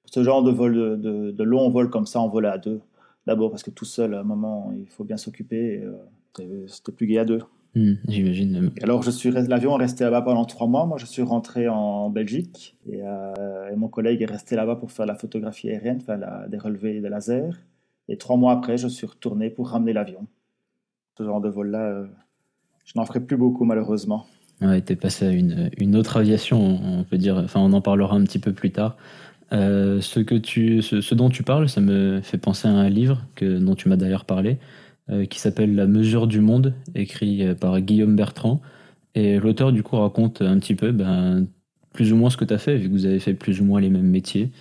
[0.06, 2.82] ce genre de vol, de, de, long vol comme ça, on volait à deux.
[3.28, 5.84] D'abord parce que tout seul, à un moment, il faut bien s'occuper.
[5.84, 7.42] Euh, c'était plus gai à deux.
[7.74, 8.72] Hmm, j'imagine.
[8.82, 10.86] Alors, je suis l'avion est resté là-bas pendant trois mois.
[10.86, 15.06] Moi, je suis rentré en Belgique et, euh, mon collègue est resté là-bas pour faire
[15.06, 17.58] la photographie aérienne, faire la, des relevés de laser.
[18.10, 20.28] Et trois mois après, je suis retourné pour ramener l'avion.
[21.18, 22.08] Ce genre de vol-là, euh,
[22.84, 24.26] je n'en ferai plus beaucoup malheureusement.
[24.62, 27.38] Ouais, es passé à une, une, autre aviation, on peut dire.
[27.38, 28.98] Enfin, on en parlera un petit peu plus tard.
[29.54, 33.26] Euh, ce, que tu, ce, dont tu parles, ça me fait penser à un livre
[33.36, 34.60] que, dont tu m'as d'ailleurs parlé,
[35.30, 38.62] qui s'appelle La mesure du monde, écrit euh, par Guillaume Bertrand.
[39.16, 41.48] Et l'auteur, du coup, raconte un petit peu ben,
[41.94, 43.66] plus ou moins ce que tu as fait, vu que vous avez fait plus ou
[43.66, 44.52] moins les mêmes métiers.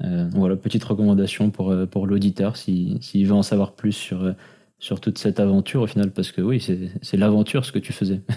[0.00, 4.34] voilà, petite recommandation pour, pour l'auditeur s'il veut en savoir plus sur,
[4.78, 8.20] sur toute cette aventure au final, parce que oui, c'est l'aventure ce que tu faisais.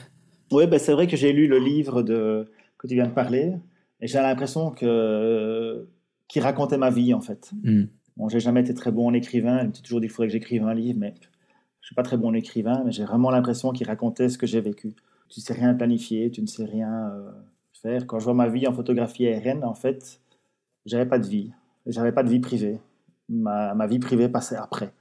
[0.52, 2.46] Oui, ben c'est vrai que j'ai lu le livre de,
[2.78, 3.52] que tu viens de parler,
[4.00, 5.88] et j'ai l'impression que
[6.28, 7.52] qui racontait ma vie en fait.
[7.64, 7.84] Mm.
[8.18, 9.60] Bon, j'ai jamais été très bon en écrivain.
[9.62, 11.14] Il m'a toujours dit qu'il faudrait que j'écrive un livre, mais
[11.88, 12.84] suis pas très bon écrivain.
[12.86, 14.94] Mais j'ai vraiment l'impression qu'il racontait ce que j'ai vécu.
[15.30, 17.32] Tu sais rien planifier, tu ne sais rien euh,
[17.74, 18.08] faire.
[18.08, 20.22] Quand je vois ma vie en photographie aérienne, en fait,
[20.86, 21.52] j'avais pas de vie.
[21.86, 22.80] J'avais pas de vie privée.
[23.30, 24.94] Ma, ma vie privée passait après.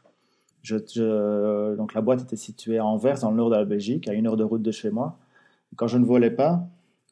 [0.63, 4.15] Je, donc la boîte était située à Anvers, dans le nord de la Belgique, à
[4.15, 5.17] une heure de route de chez moi.
[5.77, 6.67] Quand je ne volais pas,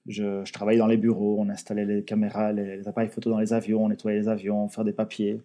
[0.06, 3.84] je, travaillais dans les bureaux, on installait les caméras, les, appareils photo dans les avions,
[3.84, 5.40] on nettoyait les avions, faire des papiers.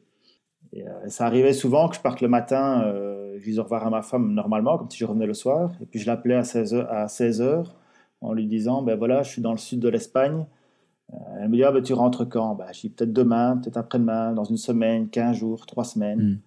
[0.74, 3.86] Et, euh, ça arrivait souvent que je parte le matin, euh, je disais au revoir
[3.86, 5.72] à ma femme normalement, comme si je revenais le soir.
[5.82, 7.44] Et puis je l'appelais à 16h, à 16
[8.22, 10.46] en lui disant Ben voilà, je suis dans le sud de l'Espagne.
[11.14, 12.56] Euh, elle me dit ah, ben, Tu rentres quand?
[12.56, 16.40] Ben, Je dis peut-être demain, peut-être après-demain, dans une semaine, 15 jours, 3 semaines.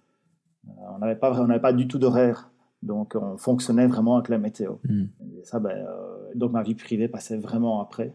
[0.65, 0.71] Hmm.
[0.95, 2.49] on n'avait pas, on pas du tout d'horaire.
[2.81, 4.75] Donc, on fonctionnait vraiment avec la météo.
[4.87, 5.05] Hmm.
[5.43, 5.85] ça, ben,
[6.35, 8.13] donc, ma vie privée passait vraiment après.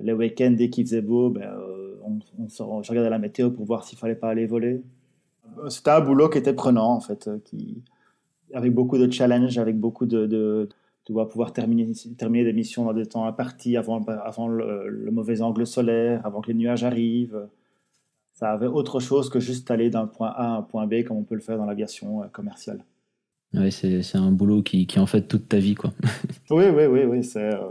[0.00, 1.52] Les week-ends, dès qu'il faisait beau, ben,
[2.04, 4.82] on, on, je regardais la météo pour voir s'il fallait pas aller voler.
[5.68, 7.82] C'était un boulot qui était prenant, en fait, qui,
[8.54, 10.68] avec beaucoup de challenges, avec beaucoup de, de
[11.04, 15.42] tu dois pouvoir terminer, terminer des missions dans des temps impartis avant, avant le, mauvais
[15.42, 17.48] angle solaire, avant que les nuages arrivent.
[18.34, 21.16] Ça avait autre chose que juste aller d'un point A à un point B comme
[21.16, 22.84] on peut le faire dans l'aviation commerciale.
[23.52, 25.92] Ouais, c'est un boulot qui, qui en fait toute ta vie, quoi.
[26.50, 27.24] oui, oui, oui, oui.
[27.24, 27.70] C'est, euh,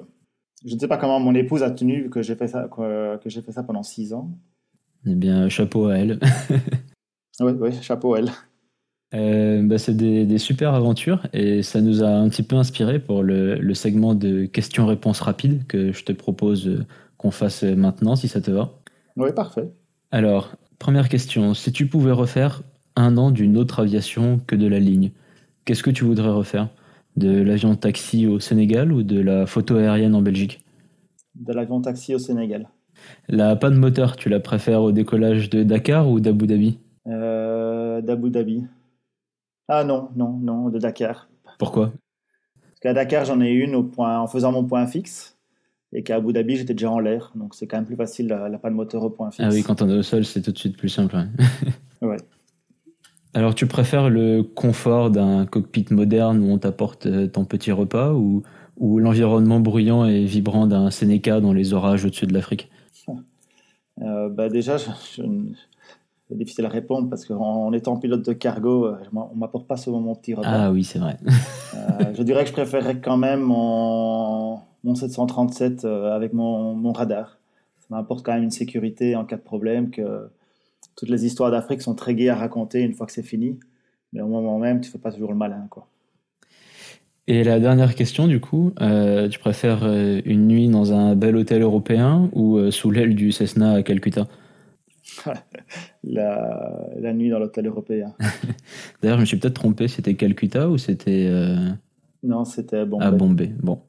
[0.66, 3.42] Je ne sais pas comment mon épouse a tenu que j'ai fait ça, que, j'ai
[3.42, 4.30] fait ça pendant six ans.
[5.06, 6.20] Eh bien, chapeau à elle.
[7.40, 8.32] oui, oui, chapeau à elle.
[9.16, 13.00] Euh, bah, c'est des, des, super aventures et ça nous a un petit peu inspiré
[13.00, 16.86] pour le, le segment de questions-réponses rapides que je te propose euh,
[17.18, 18.72] qu'on fasse maintenant, si ça te va.
[19.18, 19.68] Oui, parfait.
[20.12, 21.56] Alors, première question.
[21.56, 22.62] Si tu pouvais refaire
[22.96, 25.12] un an d'une autre aviation que de la ligne,
[25.70, 26.70] Qu'est-ce que tu voudrais refaire?
[27.16, 30.66] De l'avion taxi au Sénégal ou de la photo aérienne en Belgique?
[31.36, 32.70] De l'avion taxi au Sénégal.
[33.28, 36.80] La panne moteur, tu la préfères au décollage de Dakar ou d'Abu Dhabi?
[37.08, 38.66] Euh, D'Abu Dhabi.
[39.68, 41.30] Ah non, non, non, de Dakar.
[41.58, 41.94] Pourquoi?
[42.62, 45.38] Parce qu'à Dakar, j'en ai une au point, en faisant mon point fixe
[45.94, 47.32] et qu'à Abu Dhabi, j'étais déjà en l'air.
[47.36, 49.48] Donc c'est quand même plus facile la, panne moteur au point fixe.
[49.48, 51.18] Ah oui, quand on est au sol, c'est tout de suite plus simple.
[52.02, 52.18] ouais.
[53.34, 58.14] Alors, tu préfères le confort d'un cockpit moderne où on t'apporte euh, ton petit repas
[58.14, 58.42] ou,
[58.78, 62.70] ou l'environnement bruyant et vibrant d'un Seneca dans les orages au-dessus de l'Afrique?
[64.02, 64.78] Euh, bah Déjà,
[66.30, 70.00] c'est difficile à répondre parce qu'en étant pilote de cargo, euh, on m'apporte pas souvent
[70.00, 70.48] mon petit repas.
[70.50, 71.18] Ah oui, c'est vrai.
[72.14, 77.40] je dirais que je préférerais quand même mon, mon 737 avec mon, mon radar.
[77.80, 80.30] Ça m'apporte quand même une sécurité en cas de problème que
[80.96, 83.60] toutes les histoires d'Afrique sont très gaies à raconter une fois que c'est fini.
[84.14, 85.88] Mais au moment même, tu fais pas toujours le malin, quoi.
[87.28, 91.36] Et la dernière question, du coup, euh, tu préfères euh, une nuit dans un bel
[91.36, 94.28] hôtel européen ou euh, sous l'aile du Cessna à Calcutta?
[96.04, 98.14] La, la, nuit dans l'hôtel européen.
[99.02, 101.30] D'ailleurs, je me suis peut-être trompé, c'était Calcutta ou c'était
[102.24, 103.06] Non, c'était Bombay.
[103.06, 103.80] À Bombay, bon.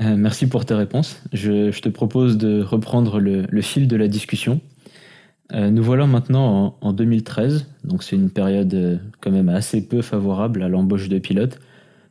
[0.00, 1.20] Euh, merci pour tes réponses.
[1.32, 4.60] Je, je te propose de reprendre le, le, fil de la discussion.
[5.52, 9.86] Euh, nous voilà maintenant en, en 2013, donc c'est une période euh, quand même assez
[9.86, 11.58] peu favorable à l'embauche de pilotes.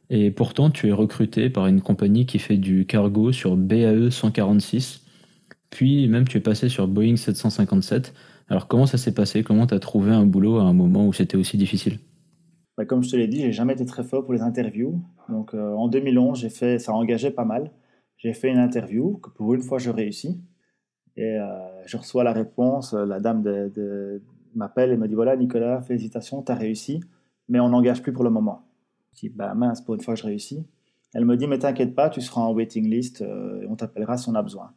[0.09, 5.03] Et pourtant, tu es recruté par une compagnie qui fait du cargo sur BAE 146,
[5.69, 8.13] puis même tu es passé sur Boeing 757.
[8.49, 9.43] Alors comment ça s'est passé?
[9.43, 11.99] Comment tu as trouvé un boulot à un moment où c'était aussi difficile?
[12.77, 15.01] Bah, Comme je te l'ai dit, j'ai jamais été très fort pour les interviews.
[15.29, 17.71] Donc euh, en 2011, j'ai fait, ça engageait pas mal.
[18.17, 20.41] J'ai fait une interview que pour une fois je réussis.
[21.17, 21.45] Et euh,
[21.85, 24.21] je reçois la réponse, la dame de,
[24.55, 27.01] m'appelle et me dit voilà Nicolas, félicitations, tu as réussi,
[27.49, 28.67] mais on n'engage plus pour le moment.
[29.13, 30.65] Je dis bah mince, pour une fois je réussis.
[31.13, 34.17] Elle me dit mais t'inquiète pas, tu seras en waiting list euh, et on t'appellera
[34.17, 34.71] si on a besoin.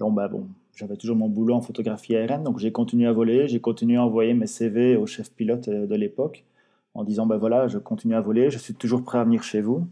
[0.00, 3.48] Donc bah bon, j'avais toujours mon boulot en photographie aérienne, donc j'ai continué à voler,
[3.48, 6.42] j'ai continué à envoyer mes CV au chef pilote euh, de l'époque
[6.94, 9.60] en disant ben voilà, je continue à voler, je suis toujours prêt à venir chez
[9.60, 9.86] vous.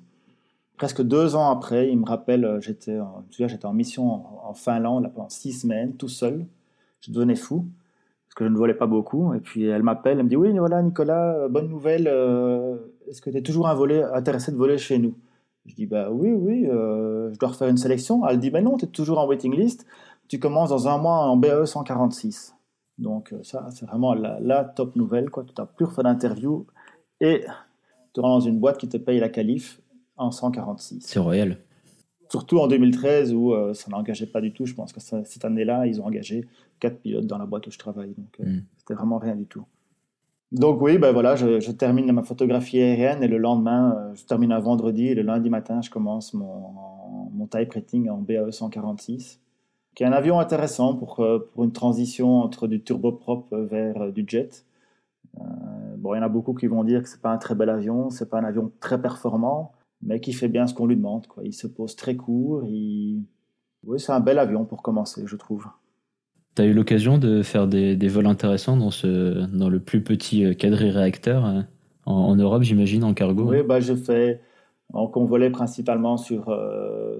[0.78, 2.98] Presque deux ans après, il me rappelle, euh, j'étais,
[3.30, 6.46] j'étais en mission en, Finlande pendant six semaines, tout seul.
[7.02, 7.66] Je devenais fou
[8.26, 9.34] parce que je ne volais pas beaucoup.
[9.34, 12.06] Et puis elle m'appelle, elle me dit oui, voilà Nicolas, euh, bonne nouvelle.
[13.06, 13.78] est-ce que tu es toujours un
[14.14, 15.14] intéressé de voler chez nous?
[15.68, 18.26] Je dis bah oui, oui, je dois refaire une sélection.
[18.26, 19.86] Elle dit ben non, tu es toujours en waiting list
[20.28, 22.54] tu commences dans un mois en BAE 146.
[22.98, 25.30] Donc euh, ça, c'est vraiment la, top nouvelle.
[25.30, 25.44] Quoi.
[25.44, 26.66] Tu n'as plus refait d'interview
[27.20, 27.44] et
[28.12, 29.80] tu rentres dans une boîte qui te paye la qualif
[30.16, 31.00] en 146.
[31.00, 31.58] C'est royal.
[32.30, 34.66] Surtout en 2013 où euh, ça n'engageait pas du tout.
[34.66, 36.46] Je pense que cette année-là, ils ont engagé
[36.78, 38.14] quatre pilotes dans la boîte où je travaille.
[38.16, 38.62] Donc euh, mm.
[38.76, 39.64] c'était vraiment rien du tout.
[40.50, 44.60] Donc oui, ben voilà, je, termine ma photographie aérienne et le lendemain, je termine un
[44.60, 46.72] vendredi et le lundi matin, je commence mon,
[47.32, 49.40] mon type rating en BAE 146
[49.98, 54.12] qui est un avion intéressant pour, euh, pour une transition entre du turboprop vers euh,
[54.12, 54.64] du jet.
[55.40, 55.44] Euh,
[55.96, 57.68] bon, il y en a beaucoup qui vont dire que c'est pas un très bel
[57.68, 61.26] avion, c'est pas un avion très performant, mais qui fait bien ce qu'on lui demande.
[61.42, 62.62] Il se pose très court.
[62.62, 63.24] Oui,
[63.96, 65.66] c'est un bel avion pour commencer, je trouve.
[66.54, 70.02] Tu as eu l'occasion de faire des, des, vols intéressants dans, ce, dans le plus
[70.02, 71.64] petit quadri réacteur
[72.04, 74.40] en, Europe, j'imagine, en cargo Oui, bah, j'ai fait.
[74.92, 76.52] on volait principalement sur,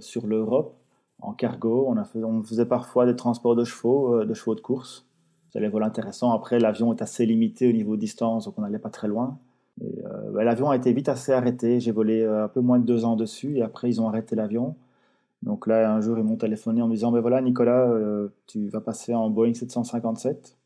[0.01, 0.79] sur l'Europe
[1.21, 1.87] en cargo.
[1.89, 5.07] On, a fait, on faisait parfois des transports de chevaux, euh, de chevaux de course.
[5.47, 6.33] C'était des vols intéressants.
[6.33, 9.39] Après, l'avion est assez limité au niveau distance, donc on n'allait pas très loin.
[9.83, 11.81] Euh, bah, l'avion a été vite assez arrêté.
[11.81, 14.37] J'ai volé euh, un peu moins de deux ans dessus et après, ils ont arrêté
[14.37, 14.77] l'avion.
[15.43, 17.93] Donc là, un jour, ils m'ont téléphoné en me disant, ben voilà, Nicolas,
[18.47, 20.57] tu vas passer en Boeing 757.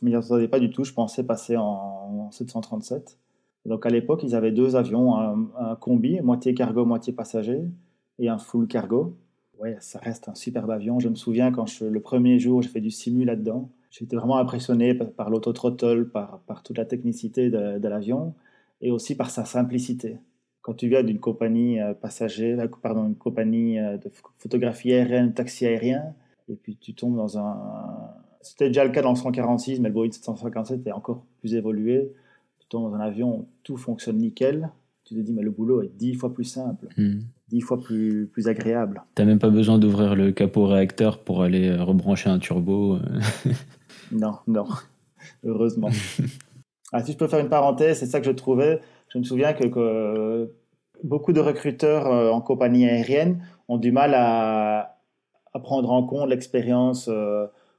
[0.00, 0.84] Je ne m'y attendais pas du tout.
[0.84, 3.18] Je pensais passer en, 737.
[3.66, 7.62] donc à l'époque, ils avaient deux avions, un, combi, moitié cargo, moitié passager,
[8.18, 9.16] et un full cargo
[9.62, 11.00] ouais, ça reste un superbe avion.
[11.00, 13.70] Je me souviens quand le premier jour, j'ai fait du simu là-dedans.
[13.90, 18.34] J'étais vraiment impressionné par, par l'autothrottle, par, par toute la technicité de, l'avion
[18.80, 20.18] et aussi par sa simplicité.
[20.62, 25.66] Quand tu viens d'une compagnie euh, passager, pardon, une compagnie euh, de photographie aérienne, taxi
[25.66, 26.14] aérien,
[26.48, 27.56] et puis tu tombes dans un.
[28.40, 32.12] C'était déjà le cas dans le 146, mais le Boeing 757 est encore plus évolué.
[32.58, 34.70] Tu tombes dans un avion où tout fonctionne nickel.
[35.04, 36.88] Tu te dis, mais le boulot est dix fois plus simple.
[36.96, 37.20] Hmm
[37.52, 39.02] dix fois plus, plus agréable.
[39.14, 42.98] T'as même pas besoin d'ouvrir le capot réacteur pour aller euh, rebrancher un turbo.
[44.10, 44.66] Non, non,
[45.44, 45.90] heureusement.
[46.92, 48.80] ah, si je peux faire une parenthèse, c'est ça que je trouvais.
[49.12, 50.50] Je me souviens que,
[51.04, 54.98] beaucoup de recruteurs euh, en compagnie aérienne ont du mal à,
[55.62, 57.10] prendre en compte l'expérience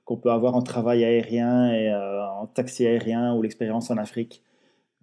[0.05, 4.43] qu'on peut avoir en travail aérien et en taxi aérien ou l'expérience en Afrique.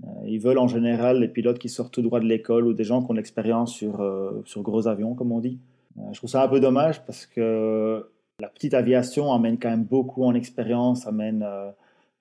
[0.05, 2.85] Euh, ils veulent en général les pilotes qui sortent tout droit de l'école ou des
[2.85, 5.59] gens qui ont l'expérience sur, euh, sur gros avions, comme on dit.
[5.99, 9.85] Euh, je trouve ça un peu dommage parce que la petite aviation amène quand même
[9.85, 11.47] beaucoup en expérience, amène,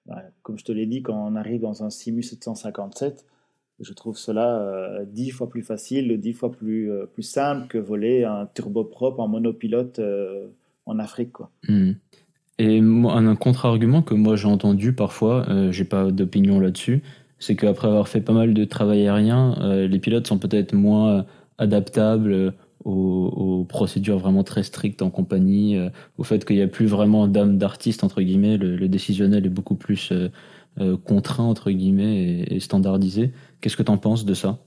[0.06, 3.26] bah, comme je te l'ai dit, quand on arrive dans un Simu 757,
[3.82, 8.48] je trouve cela dix fois plus facile, dix fois plus, plus simple que voler un
[8.54, 10.02] turboprop en monopilote
[10.86, 11.38] en Afrique.
[11.68, 11.92] Hmm.
[12.58, 17.02] Et un contre-argument que moi j'ai entendu parfois, j'ai pas d'opinion là-dessus,
[17.40, 21.10] c'est qu'après avoir fait pas mal de travail aérien, euh, les pilotes sont peut-être moins
[21.10, 21.24] euh,
[21.58, 22.52] adaptables euh,
[22.84, 25.78] aux, procédures vraiment très strictes en compagnie,
[26.18, 29.76] au fait qu'il n'y a plus vraiment d'âme d'artiste, entre guillemets, le, décisionnel est beaucoup
[29.76, 30.14] plus
[31.06, 33.34] contraint, entre guillemets, et, standardisé.
[33.60, 34.60] Qu'est-ce que tu en penses de ça?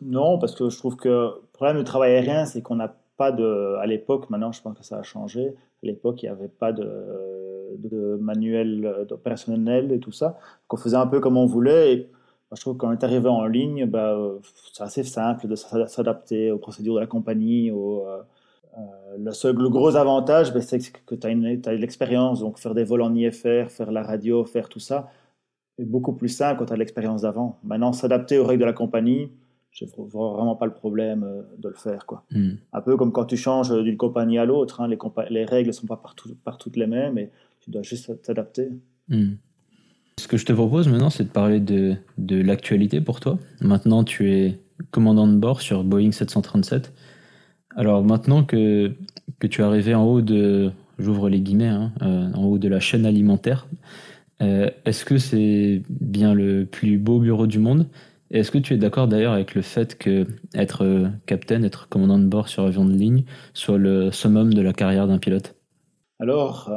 [0.00, 3.32] Non, parce que je trouve que le problème du travail aérien, c'est qu'on n'a pas
[3.32, 3.76] de...
[3.80, 6.72] À l'époque, maintenant je pense que ça a changé, à l'époque il n'y avait pas
[6.72, 6.84] de
[7.78, 10.38] de manuel euh, opérationnel et tout ça.
[10.68, 11.92] Qu'on faisait un peu comme on voulait.
[11.92, 12.10] Et
[12.52, 14.38] je trouve qu'on est arrivé en ligne, bah, euh,
[14.72, 17.70] c'est assez simple de s'adapter aux procédures de la compagnie.
[17.70, 18.22] Au, euh,
[19.18, 22.40] le, seul, le gros avantage, bah, c'est que tu as, as l'expérience.
[22.40, 25.10] Donc faire des vols en IFR, faire la radio, faire tout ça
[25.78, 27.58] est beaucoup plus simple quand tu as l'expérience d'avant.
[27.64, 29.30] Maintenant, s'adapter aux règles de la compagnie,
[29.70, 32.06] je vois vraiment pas le problème euh, de le faire.
[32.06, 32.24] Quoi.
[32.30, 32.52] Hmm.
[32.72, 34.98] Un peu comme quand tu changes d'une compagnie à l'autre, hein, les,
[35.30, 38.70] les, règles ne sont pas partout, partout les mêmes et tu dois juste t'adapter.
[39.08, 39.32] Hmm.
[40.18, 43.36] Ce que je te propose maintenant, c'est de parler de, de l'actualité pour toi.
[43.60, 44.60] Maintenant, tu es
[44.92, 46.92] commandant de bord sur Boeing 737.
[47.76, 48.92] Alors maintenant que,
[49.40, 52.80] tu es arrivé en haut de, j'ouvre les guillemets, hein, euh, en haut de la
[52.80, 53.66] chaîne alimentaire,
[54.42, 57.86] euh, est-ce que c'est bien le plus beau bureau du monde?
[58.30, 62.18] Est-ce que tu es d'accord d'ailleurs avec le fait que être euh, capitaine, être commandant
[62.18, 65.54] de bord sur avion de ligne soit le summum de la carrière d'un pilote?
[66.20, 66.72] Alors,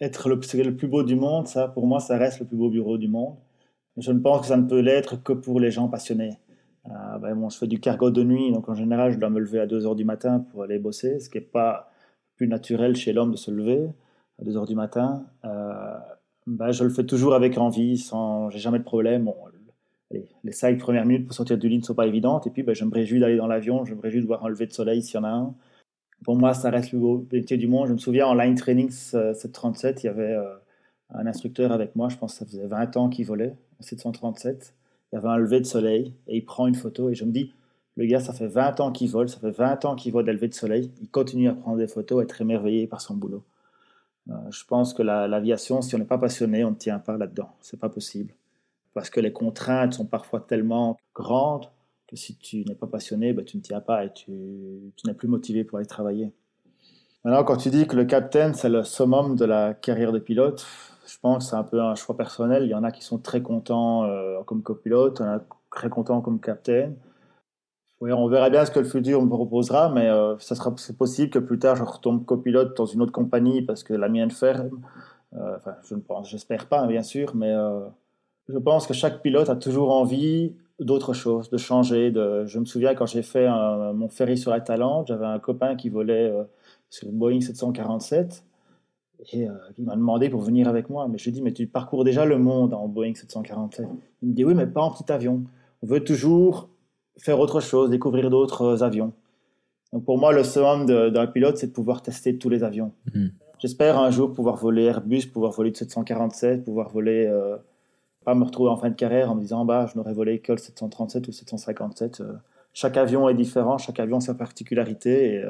[0.00, 2.70] être le, le plus beau du monde, ça pour moi, ça reste le plus beau
[2.70, 3.34] bureau du monde.
[3.96, 6.38] Je ne pense que ça ne peut l'être que pour les gens passionnés.
[6.90, 9.40] Euh, ben bon, je fais du cargo de nuit, donc en général, je dois me
[9.40, 11.90] lever à 2 h du matin pour aller bosser, ce qui n'est pas
[12.36, 13.90] plus naturel chez l'homme de se lever
[14.40, 15.26] à 2 h du matin.
[15.44, 15.98] Euh,
[16.46, 19.30] ben, je le fais toujours avec envie, sans, j'ai jamais de problème.
[20.44, 22.74] Les 5 premières minutes pour sortir du lit ne sont pas évidentes, et puis ben,
[22.74, 25.02] je me réjouis d'aller dans l'avion, je me réjouis de voir un lever de soleil
[25.02, 25.54] s'il y en a un.
[26.24, 27.86] Pour moi, ça reste le beau métier du monde.
[27.86, 30.54] Je me souviens en line training 737, il y avait euh,
[31.10, 34.74] un instructeur avec moi, je pense que ça faisait 20 ans qu'il volait, 737
[35.12, 37.32] il y avait un lever de soleil et il prend une photo et je me
[37.32, 37.52] dis,
[37.96, 40.32] le gars, ça fait 20 ans qu'il vole, ça fait 20 ans qu'il voit des
[40.32, 43.44] levées de soleil, il continue à prendre des photos, à être émerveillé par son boulot.
[44.30, 47.50] Euh, je pense que l'aviation, si on n'est pas passionné, on ne tient pas là-dedans.
[47.60, 48.34] C'est pas possible.
[48.94, 51.66] Parce que les contraintes sont parfois tellement grandes
[52.06, 54.32] que si tu n'es pas passionné, ben, tu ne tiens pas et tu,
[54.96, 56.32] tu n'es plus motivé pour aller travailler.
[57.24, 60.66] Maintenant, quand tu dis que le capitaine, c'est le summum de la carrière de pilote,
[61.08, 62.64] je pense que c'est un peu un choix personnel.
[62.64, 65.40] Il y en a qui sont très contents euh, comme copilote, il y en a
[65.70, 66.96] très contents comme capitaine.
[68.00, 71.30] on verra bien ce que le futur me proposera, mais euh, ça sera, c'est possible
[71.30, 74.80] que plus tard je retombe copilote dans une autre compagnie parce que la mienne ferme.
[75.34, 77.54] Euh, enfin, je ne pense, j'espère pas, bien sûr, mais
[78.48, 82.12] je pense que chaque pilote a toujours envie d'autre chose, de changer.
[82.14, 83.48] Je me souviens quand j'ai fait
[83.94, 86.32] mon ferry sur la Talente, j'avais un copain qui volait
[86.90, 88.44] sur une Boeing 747
[89.32, 91.08] et euh, il m'a demandé pour venir avec moi.
[91.08, 93.86] Mais je lui ai dit, mais tu parcours déjà le monde en Boeing 747.
[94.22, 95.44] Il me dit, oui, mais pas en petit avion.
[95.82, 96.68] On veut toujours
[97.18, 99.12] faire autre chose, découvrir d'autres euh, avions.
[99.92, 102.92] Donc pour moi, le summum d'un pilote, c'est de pouvoir tester tous les avions.
[103.14, 103.28] Hmm.
[103.58, 107.56] J'espère un jour pouvoir voler Airbus, pouvoir voler de 747, pouvoir voler, euh,
[108.24, 110.52] pas me retrouver en fin de carrière en me disant, bah, je n'aurais volé que
[110.52, 112.22] le 737 ou 757.
[112.74, 115.44] chaque avion est différent, chaque avion a sa particularité et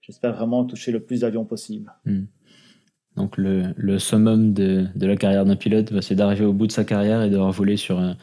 [0.00, 1.92] j'espère vraiment toucher le plus d'avions possible.
[2.06, 2.24] Hmm.
[3.16, 6.84] Donc le, summum de, la carrière d'un pilote, bah, c'est d'arriver au bout de sa
[6.84, 8.16] carrière et d'avoir volé sur un,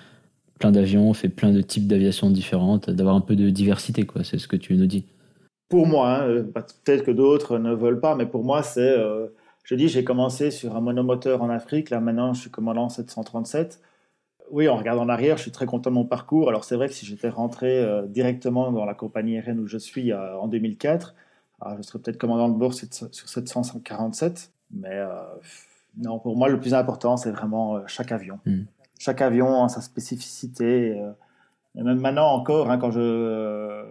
[0.62, 4.24] plein d'avions, fait plein de types d'aviation différentes, d'avoir un peu de diversité, quoi.
[4.24, 5.06] C'est ce que tu nous dis.
[5.68, 8.98] Pour moi, hein, euh, peut-être que d'autres ne veulent pas, mais pour moi, c'est.
[8.98, 9.28] Euh,
[9.64, 11.90] je dis, j'ai commencé sur un monomoteur en Afrique.
[11.90, 13.82] Là, maintenant, je suis commandant 737.
[14.52, 16.50] Oui, en regardant en arrière, je suis très content de mon parcours.
[16.50, 19.78] Alors, c'est vrai que si j'étais rentré euh, directement dans la compagnie aérienne où je
[19.78, 21.16] suis en 2004,
[21.62, 22.90] ah, je serais peut-être commandant de bord sur
[23.30, 24.52] 747.
[24.74, 25.24] Mais euh,
[25.98, 28.40] non, pour moi, le plus important, c'est vraiment euh, chaque avion.
[28.46, 28.64] Hmm.
[29.00, 31.00] Chaque avion a sa spécificité.
[31.00, 31.12] Euh,
[31.76, 33.86] et même maintenant encore, hein, quand, je,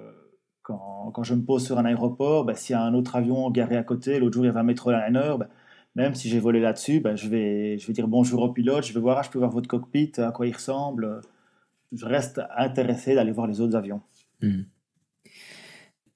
[0.62, 3.50] quand, quand, je me pose sur un aéroport, ben, s'il y a un autre avion
[3.50, 5.48] garé à côté, l'autre jour il y avait un Metroliner, ben,
[5.96, 8.92] même si j'ai volé là-dessus, ben, je, vais, je vais dire bonjour au pilote, je
[8.92, 11.22] vais voir, ah, je peux voir votre cockpit, à quoi il ressemble.
[11.92, 14.00] Je reste intéressé d'aller voir les autres avions.
[14.42, 14.62] Hmm.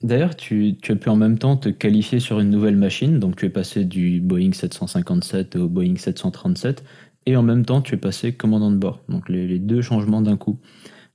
[0.02, 3.46] D'ailleurs, tu, as pu en même temps te qualifier sur une nouvelle machine, donc tu
[3.46, 6.84] es passé du Boeing 757 au Boeing 737,
[7.26, 10.36] et en même temps tu es passé commandant de bord, donc les, deux changements d'un
[10.36, 10.58] coup.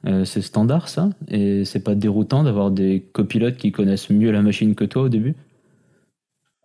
[0.08, 1.10] Euh, c'est standard ça.
[1.28, 5.10] Et c'est pas déroutant d'avoir des copilotes qui connaissent mieux la machine que toi au
[5.10, 5.36] début?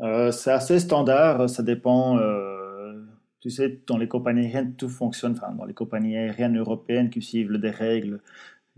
[0.01, 2.17] Euh, C'est assez standard, ça dépend.
[2.19, 2.93] Euh,
[3.41, 7.21] tu sais, dans les compagnies aériennes, tout fonctionne, enfin, dans les compagnies aériennes européennes qui
[7.21, 8.21] suivent des règles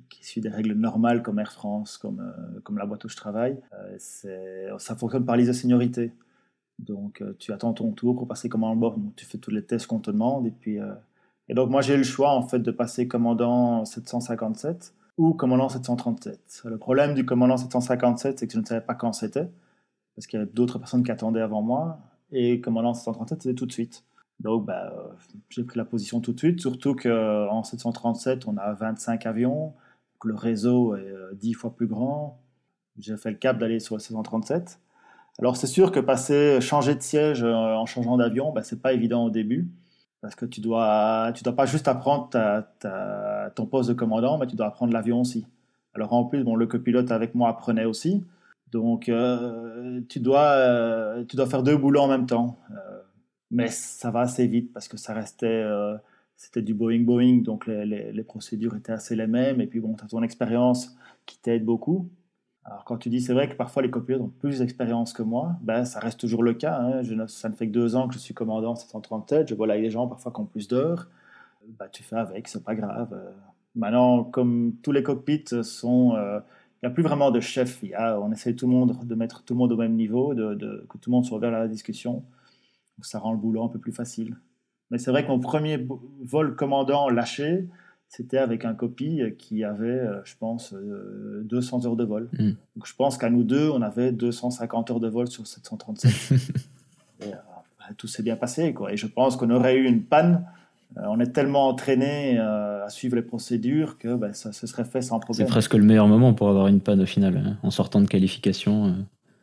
[0.09, 3.16] qui suit des règles normales comme Air France, comme, euh, comme la boîte où je
[3.16, 6.12] travaille, euh, ça fonctionne par liste de seniorité.
[6.78, 8.99] Donc, euh, tu attends ton tour pour passer commandant bord.
[9.16, 10.47] tu fais tous les tests qu'on te demande.
[10.47, 10.78] Et, puis,
[11.49, 16.62] et donc, moi, j'ai le choix en fait de passer commandant 757 ou commandant 737.
[16.66, 19.49] Le problème du commandant 757, c'est que je ne savais pas quand c'était,
[20.14, 21.99] parce qu'il y avait d'autres personnes qui attendaient avant moi.
[22.32, 24.05] Et commandant 737, c'était tout de suite.
[24.40, 24.92] Donc, bah,
[25.49, 29.72] j'ai pris la position tout de suite, surtout qu'en 737, on a 25 avions
[30.25, 32.43] le réseau est euh, dix fois plus grand.
[32.99, 34.81] J'ai fait le cap d'aller sur le 737.
[35.39, 38.93] Alors c'est sûr que passer, changer de siège euh, en changeant d'avion, bah, c'est pas
[38.93, 39.71] évident au début.
[40.23, 42.31] Parce que tu dois, tu dois pas juste apprendre
[43.55, 45.47] ton poste de commandant, mais tu dois apprendre l'avion aussi.
[45.95, 48.25] Alors en plus, bon, le copilote avec moi apprenait aussi.
[48.73, 52.59] Donc euh, tu, dois, tu dois faire deux boulots en même temps.
[53.51, 55.62] mais ça va assez vite parce que ça restait
[56.37, 59.61] c'était du Boeing-Boeing, donc les, procédures étaient assez les mêmes.
[59.61, 62.11] Et puis bon, tu as ton expérience qui t'aide beaucoup.
[62.64, 65.57] Alors quand tu dis, c'est vrai que parfois les copilotes ont plus d'expérience que moi,
[65.62, 66.78] ben, ça reste toujours le cas.
[66.80, 67.26] Hein.
[67.28, 69.49] Ça ne fait que deux ans que je suis commandant 737.
[69.49, 71.09] Je vois là des gens parfois qui ont plus d'heures.
[71.78, 73.16] Ben, tu fais avec, c'est pas grave.
[73.74, 76.14] Maintenant, comme tous les cockpits sont...
[76.16, 76.41] Euh,
[76.82, 77.82] il n'y a plus vraiment de chef.
[77.99, 80.99] On essaie tout le monde de mettre tout le monde au même niveau, de, que
[80.99, 82.22] tout le monde soit ouvert à la discussion.
[83.01, 84.37] Ça rend le boulot un peu plus facile.
[84.91, 85.87] Mais c'est vrai que mon premier
[86.22, 87.66] vol commandant lâché,
[88.09, 92.28] c'était avec un copie qui avait, euh, je pense, 200 euh, heures de vol.
[92.39, 92.53] Hmm.
[92.76, 96.12] Donc je pense qu'à nous deux, on avait 250 heures de vol sur 737.
[97.20, 97.30] et, euh,
[97.78, 98.72] bah, tout s'est bien passé.
[98.72, 98.93] Quoi.
[98.93, 100.47] Et je pense qu'on aurait eu une panne.
[100.97, 105.18] on est tellement entraîné à suivre les procédures que bah, ça se serait fait sans
[105.18, 105.47] problème.
[105.47, 108.07] C'est presque le meilleur moment pour avoir une panne au final, hein, en sortant de
[108.07, 108.95] qualification.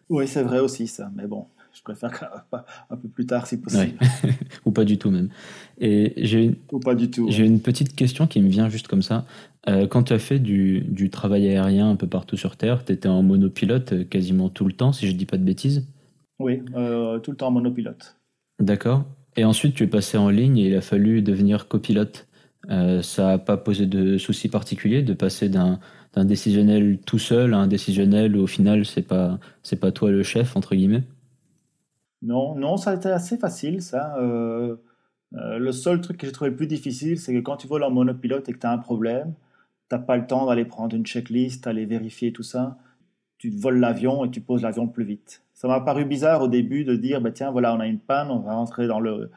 [0.10, 1.12] Oui, c'est vrai aussi ça.
[1.16, 2.46] Mais bon, je préfère
[2.90, 3.94] un peu plus tard si possible.
[4.66, 5.30] Ou pas du tout même.
[5.80, 7.28] Et j'ai Ou pas du tout.
[7.30, 9.26] J'ai une petite question qui me vient juste comme ça.
[9.68, 12.92] Euh, quand tu as fait du, du, travail aérien un peu partout sur Terre, tu
[12.92, 15.88] étais en monopilote euh, quasiment tout le temps, si je dis pas de bêtises
[16.40, 18.18] Oui, euh, tout le temps en monopilote.
[18.60, 19.06] D'accord.
[19.36, 22.28] Et ensuite, tu es passé en ligne et il a fallu devenir copilote.
[22.70, 25.80] ça n'a pas posé de soucis particuliers de passer d'un
[26.16, 29.40] décisionnel tout seul à un décisionnel où au final, c'est pas,
[29.82, 31.04] pas toi le chef, entre guillemets?
[32.24, 34.16] Non, non, ça a été assez facile, ça.
[34.18, 34.78] Euh,
[35.36, 37.84] euh, le seul truc que j'ai trouvé le plus difficile, c'est que quand tu voles
[37.84, 39.34] en monopilote et que tu as un problème,
[39.90, 42.78] tu n'as pas le temps d'aller prendre une checklist, d'aller vérifier tout ça.
[43.38, 45.44] Tu voles l'avion et tu poses l'avion plus vite.
[45.54, 48.32] Ça m'a paru bizarre au début de dire, bah, tiens, voilà, on a une panne,
[48.32, 49.32] on va rentrer dans le,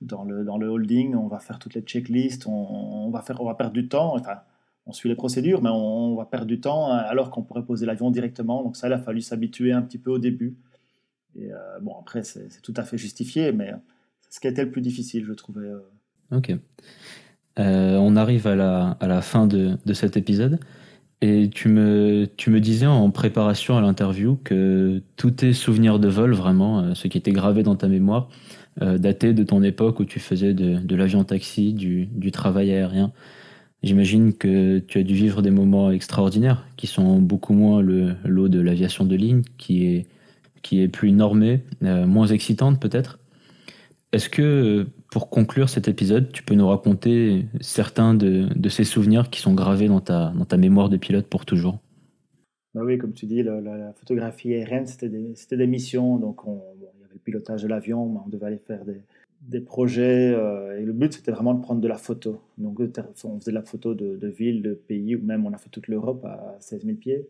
[0.00, 3.46] dans le, dans le holding, on va faire toutes les checklists, on, va, faire, on
[3.46, 4.16] va perdre du temps.
[4.86, 7.86] On suit les procédures, mais on, on va perdre du temps alors qu'on pourrait poser
[7.86, 8.64] l'avion directement.
[8.64, 10.56] Donc ça, il a fallu s'habituer un petit peu au début.
[11.36, 13.72] Et euh, bon, après, c'est tout à fait justifié, mais
[14.30, 15.66] ce qui a été le plus difficile, je trouvais.
[15.66, 15.80] Euh.
[16.36, 16.52] Ok.
[17.58, 20.58] Euh, on arrive à la, à la fin de, de, cet épisode.
[21.20, 26.08] Et tu me, tu me disais en préparation à l'interview que tous tes souvenirs de
[26.08, 28.28] vol, vraiment, ce qui était gravé dans ta mémoire,
[28.80, 32.72] euh, dataient de ton époque où tu faisais de, de l'avion taxi, du, du travail
[32.72, 33.12] aérien.
[33.82, 38.48] J'imagine que tu as dû vivre des moments extraordinaires qui sont beaucoup moins le lot
[38.48, 40.06] de l'aviation de ligne, qui est
[40.62, 43.18] qui est plus normée, euh, moins excitante peut-être.
[44.12, 49.40] Est-ce que, pour conclure cet épisode, tu peux nous raconter certains de, ces souvenirs qui
[49.40, 51.78] sont gravés dans ta, dans ta mémoire de pilote pour toujours?
[52.74, 56.18] Bah Oui, comme tu dis, la, photographie aérienne, c'était des, des, missions.
[56.18, 59.00] Donc, on, il y avait le pilotage de l'avion, mais on devait aller faire des,
[59.40, 60.34] des projets.
[60.34, 62.42] Euh, et le but, c'était vraiment de prendre de la photo.
[62.58, 65.58] Donc, on faisait de la photo de, de villes, de pays, ou même on a
[65.58, 67.26] fait toute l'Europe à 16 000 pieds.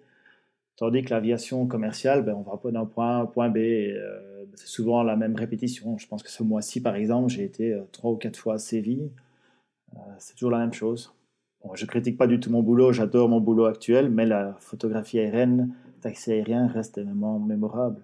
[0.77, 3.59] Tandis que l'aviation commerciale, ben, on va d'un point A à un point B.
[3.59, 5.99] Euh, c'est souvent la même répétition.
[5.99, 8.59] Je pense que ce mois-ci, par exemple, j'ai été euh, trois ou quatre fois à
[8.59, 9.11] Séville.
[9.95, 11.13] Euh, c'est toujours la même chose.
[11.63, 15.19] Bon, je critique pas du tout mon boulot, j'adore mon boulot actuel, mais la photographie
[15.19, 18.03] aérienne, taxi aérien reste évidemment mémorable.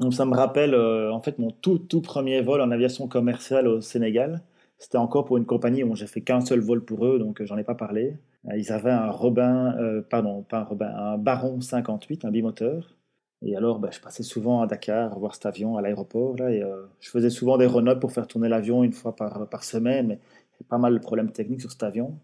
[0.00, 3.80] Donc ça me rappelle en fait mon tout, tout premier vol en aviation commerciale au
[3.80, 4.42] Sénégal.
[4.78, 7.56] C'était encore pour une compagnie où j'ai fait qu'un seul vol pour eux, donc j'en
[7.56, 8.16] ai pas parlé.
[8.46, 12.96] Euh, ils avaient un Robin, euh, pardon, pas un Robin, un Baron 58, un bimoteur.
[13.42, 16.36] Et alors, ben, je passais souvent à Dakar voir cet avion à l'aéroport.
[16.40, 20.14] Euh, je faisais souvent des run pour faire tourner l'avion une fois par, semaine, mais
[20.14, 22.18] il y a pas mal de problèmes techniques sur cet avion.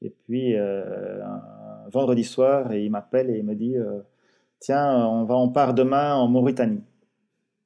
[0.00, 0.54] Et puis,
[1.90, 3.74] vendredi soir, il m'appelle et il me dit
[4.60, 6.82] Tiens, on, va, on part demain en Mauritanie.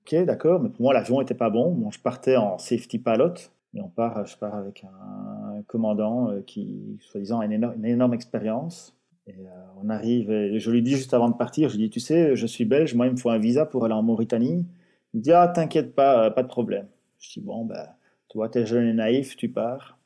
[0.03, 1.73] Ok, d'accord, mais pour moi, l'avion n'était pas bon.
[1.73, 1.91] bon.
[1.91, 3.35] Je partais en safety pilot,
[3.75, 5.32] et on part, je pars avec un
[5.67, 8.97] commandant euh, qui, soi-disant, a une énorme, expérience.
[9.27, 9.51] Et euh,
[9.83, 12.35] on arrive, et je lui dis juste avant de partir, je lui dis, tu sais,
[12.35, 14.67] je suis belge, moi il me faut un visa pour aller en Mauritanie.
[15.15, 16.87] Il me dit, ah, t'inquiète pas, euh, pas de problème.
[17.21, 17.87] Je dis, bon, ben,
[18.29, 19.99] toi, t'es jeune et naïf, tu pars.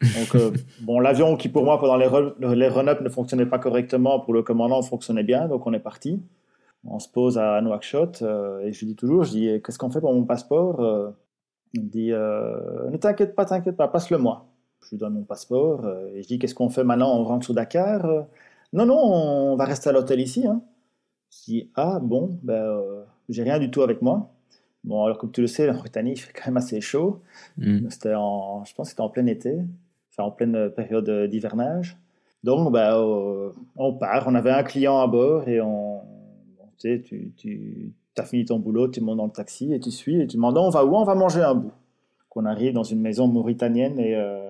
[0.00, 0.36] Donc,
[0.82, 2.08] bon, l'avion qui pour moi, pendant les,
[2.54, 6.22] les run-up ne fonctionnait pas correctement, pour le commandant, fonctionnait bien, donc on est parti.
[6.84, 10.00] On se pose à Nouakchott, et je lui dis toujours, je dis, qu'est-ce qu'on fait
[10.00, 11.14] pour mon passeport
[11.74, 14.49] il me dit Ne t'inquiète pas, t'inquiète pas, passe-le-moi.
[14.84, 17.16] Je lui donne mon passeport euh, et je dis Qu'est-ce qu'on fait maintenant?
[17.18, 18.04] On rentre sur Dakar?
[18.04, 18.22] Euh,
[18.72, 20.46] Non, non, on va rester à l'hôtel ici.
[20.46, 20.62] Hein.
[21.30, 22.80] Je dis Ah bon, ben,
[23.28, 24.30] j'ai rien du tout avec moi.
[24.84, 27.20] Bon, alors comme tu le sais, la Mauritanie, il fait quand même assez chaud.
[27.58, 27.90] Mm.
[27.90, 29.58] C'était en, je pense que c'était en plein été,
[30.10, 31.98] enfin en pleine période d'hivernage.
[32.42, 32.96] Donc, ben,
[33.76, 34.24] on part.
[34.26, 36.00] On avait un client à bord et on,
[36.78, 39.90] tu tu, tu tu as fini ton boulot, tu montes dans le taxi et tu
[39.90, 40.94] suis et tu demandes on va où?
[40.94, 41.72] On va manger un bout.
[42.28, 44.49] Qu'on arrive dans une maison mauritanienne et euh,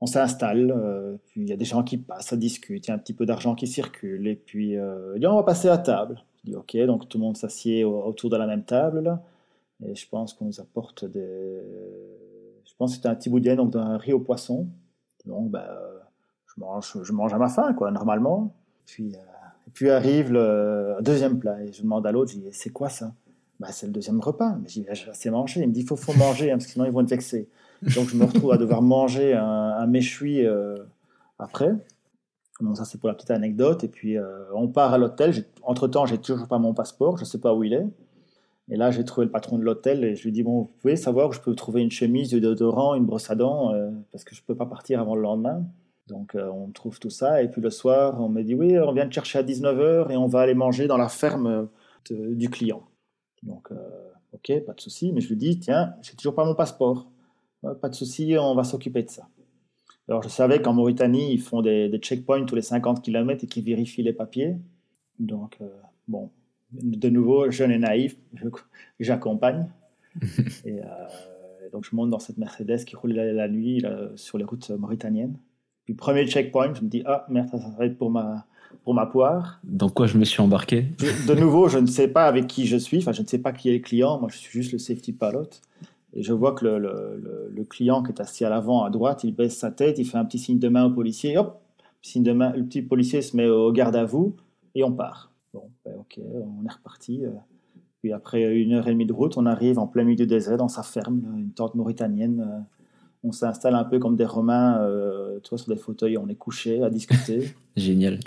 [0.00, 0.72] on s'installe.
[0.76, 3.14] Euh, il y a des gens qui passent, ça discute, il y a un petit
[3.14, 6.22] peu d'argent qui circule et puis euh, on va passer à table.
[6.44, 9.22] Je dis ok, donc tout le monde s'assied autour de la même table là.
[9.84, 11.62] Et je pense qu'on nous apporte des.
[12.64, 14.66] Je pense que c'était un petit boudin, donc d'un riz au poisson.
[15.26, 15.64] Donc, ben,
[16.46, 18.54] je, mange, je mange à ma faim, quoi, normalement.
[18.86, 19.18] Puis, euh,
[19.72, 21.62] puis arrive le deuxième plat.
[21.62, 23.12] Et je demande à l'autre, c'est quoi ça?
[23.60, 24.56] Bah, C'est le deuxième repas.
[24.62, 25.60] Mais j'ai assez mangé.
[25.60, 27.48] Il me dit, il faut, faut manger, hein, parce que sinon ils vont être vexés.
[27.82, 30.76] Donc je me retrouve à devoir manger un, un méchoui euh,
[31.38, 31.72] après.
[32.60, 33.84] Bon, ça c'est pour la petite anecdote.
[33.84, 35.32] Et puis euh, on part à l'hôtel.
[35.62, 37.16] Entre-temps, j'ai toujours pas mon passeport.
[37.16, 37.86] Je ne sais pas où il est.
[38.70, 40.96] Et là, j'ai trouvé le patron de l'hôtel et je lui dis, bon, vous pouvez
[40.96, 44.24] savoir où je peux trouver une chemise, du déodorant, une brosse à dents, euh, parce
[44.24, 45.64] que je ne peux pas partir avant le lendemain.
[46.06, 47.42] Donc on trouve tout ça.
[47.42, 50.16] Et puis le soir, on me dit, oui, on vient te chercher à 19h et
[50.16, 51.68] on va aller manger dans la ferme
[52.10, 52.82] du client.
[53.42, 53.68] Donc,
[54.32, 55.12] ok, pas de souci.
[55.12, 57.10] Mais je lui dis, tiens, j'ai toujours pas mon passeport.
[57.62, 59.28] Ouais, pas de souci, on va s'occuper de ça.
[60.08, 63.46] Alors je savais qu'en Mauritanie, ils font des, des checkpoints tous les 50 km et
[63.46, 64.56] qu'ils vérifient les papiers.
[65.18, 65.68] Donc, euh,
[66.06, 66.30] bon,
[66.72, 68.16] de nouveau, jeune et naïf,
[69.00, 69.68] j'accompagne.
[70.64, 74.38] et euh, donc je monte dans cette Mercedes qui roule la, la nuit là, sur
[74.38, 75.36] les routes mauritaniennes.
[75.84, 78.46] Puis premier checkpoint, je me dis, ah merde, ça, ça va être pour ma,
[78.84, 79.60] pour ma poire.
[79.64, 80.86] Dans quoi je me suis embarqué?
[81.26, 83.52] De nouveau, je ne sais pas avec qui je suis, enfin je ne sais pas
[83.52, 85.48] qui est le client, moi je suis juste le safety pilot.
[86.14, 89.34] Et je vois que le, le- client qui est assis à l'avant à droite, il
[89.34, 91.60] baisse sa tête, il fait un petit signe de main au policier, hop,
[92.00, 94.34] signe de main, le petit policier se met au garde à vous
[94.74, 95.30] et on part.
[95.52, 97.24] Bon, ben, ok, on est reparti.
[97.26, 97.30] euh.
[98.00, 100.56] Puis après une heure et demie de route, on arrive en plein milieu du désert
[100.56, 102.40] dans sa ferme, une tente mauritanienne.
[102.40, 102.60] euh.
[103.24, 106.36] On s'installe un peu comme des Romains, euh, tu vois, sur des fauteuils, on est
[106.36, 107.50] couché à discuter.
[107.76, 108.20] Génial.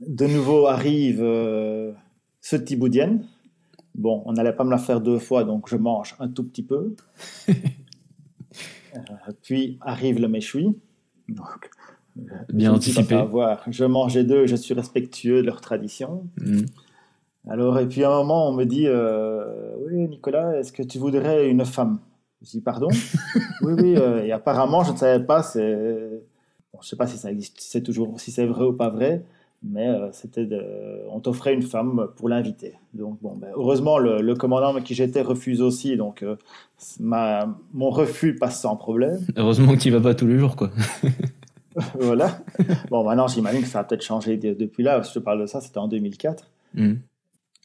[0.00, 1.92] De nouveau arrive euh,
[2.40, 3.24] ce petit boudienne.
[3.94, 6.62] Bon, on n'allait pas me la faire deux fois, donc je mange un tout petit
[6.62, 6.94] peu.
[8.94, 10.76] Euh, puis arrive le méchoui.
[11.26, 11.70] Donc,
[12.18, 12.20] euh,
[12.52, 13.24] Bien anticipé.
[13.68, 16.26] Je mange les deux, je suis respectueux de leur tradition.
[16.38, 16.62] Mm.
[17.48, 20.98] Alors, et puis à un moment, on me dit euh, Oui, Nicolas, est-ce que tu
[20.98, 22.00] voudrais une femme?
[22.42, 22.88] Je dis Pardon?
[23.62, 23.96] Oui, oui.
[23.96, 25.42] euh, et apparemment, je ne savais pas.
[25.42, 26.22] C'est...
[26.72, 28.72] Bon, je ne sais pas si ça existe, si c'est toujours, si c'est vrai ou
[28.72, 29.24] pas vrai,
[29.62, 30.48] mais euh, c'était
[31.10, 32.74] on t'offrait une femme pour l'inviter.
[32.94, 35.96] Donc, bon, ben, heureusement, le, le commandant avec qui j'étais refuse aussi.
[35.96, 36.36] Donc, euh,
[37.00, 37.48] ma...
[37.72, 39.20] mon refus passe sans problème.
[39.36, 40.70] Heureusement que tu vas pas tous les jours, quoi.
[42.00, 42.38] voilà.
[42.90, 45.00] Bon, maintenant, j'imagine que ça a peut-être changé de- depuis là.
[45.02, 46.50] Je te parle de ça, c'était en 2004.
[46.74, 46.94] Mm.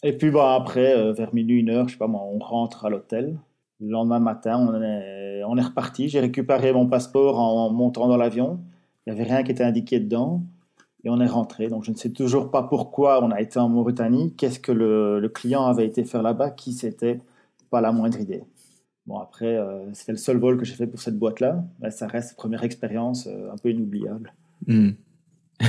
[0.03, 2.85] Et puis bon, après, euh, vers minuit, une heure, je sais pas moi, on rentre
[2.85, 3.37] à l'hôtel.
[3.79, 6.09] Le lendemain matin, on est, on est reparti.
[6.09, 8.59] J'ai récupéré mon passeport en montant dans l'avion.
[9.05, 10.41] Il n'y avait rien qui était indiqué dedans.
[11.07, 11.69] Et on est rentré.
[11.69, 14.33] Donc je ne sais toujours pas pourquoi on a été en Mauritanie.
[14.35, 17.21] Qu'est-ce que le, client avait été faire là-bas Qui c'était
[17.69, 18.43] Pas la moindre idée.
[19.05, 21.63] Bon, après, euh, c'était le seul vol que j'ai fait pour cette boîte-là.
[21.79, 24.33] Mais ça reste première expérience euh, un peu inoubliable.
[24.65, 24.89] Mm.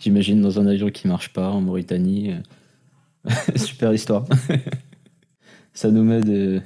[0.00, 2.32] J'imagine dans un avion qui marche pas en Mauritanie.
[2.32, 4.24] euh, Super histoire.
[5.74, 6.62] Ça nous met de,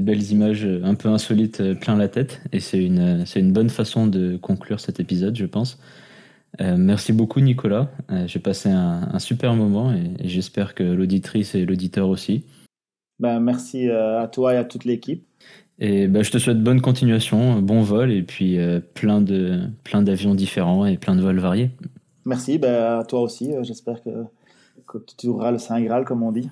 [0.00, 4.36] belles images un peu insolites euh, plein la tête et c'est une bonne façon de
[4.36, 5.78] conclure cet épisode, je pense.
[6.60, 7.90] Euh, merci beaucoup Nicolas.
[8.10, 12.44] Euh, J'ai passé un, un super moment et, et j'espère que l'auditrice et l'auditeur aussi.
[13.18, 15.24] Ben, merci euh, à toi et à toute l'équipe.
[15.78, 20.02] Et ben, je te souhaite bonne continuation, bon vol et puis euh, plein de plein
[20.02, 21.70] d'avions différents et plein de vols variés.
[22.24, 23.52] Merci, ben, à toi aussi.
[23.62, 24.10] J'espère que,
[24.86, 26.50] que tu trouveras le Saint Graal, comme on dit.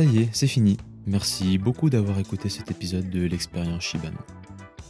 [0.00, 0.78] Ça y est, c'est fini.
[1.04, 4.14] Merci beaucoup d'avoir écouté cet épisode de l'expérience Shiban.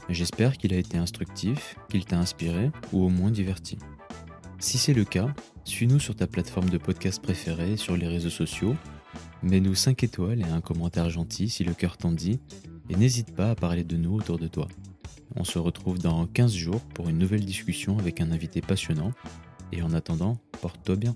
[0.09, 3.77] J'espère qu'il a été instructif, qu'il t'a inspiré ou au moins diverti.
[4.61, 5.35] Si c'est le cas,
[5.65, 8.77] suis-nous sur ta plateforme de podcast préférée sur les réseaux sociaux,
[9.43, 12.39] mets-nous 5 étoiles et un commentaire gentil si le cœur t'en dit,
[12.89, 14.69] et n'hésite pas à parler de nous autour de toi.
[15.35, 19.11] On se retrouve dans 15 jours pour une nouvelle discussion avec un invité passionnant,
[19.73, 21.15] et en attendant, porte-toi bien.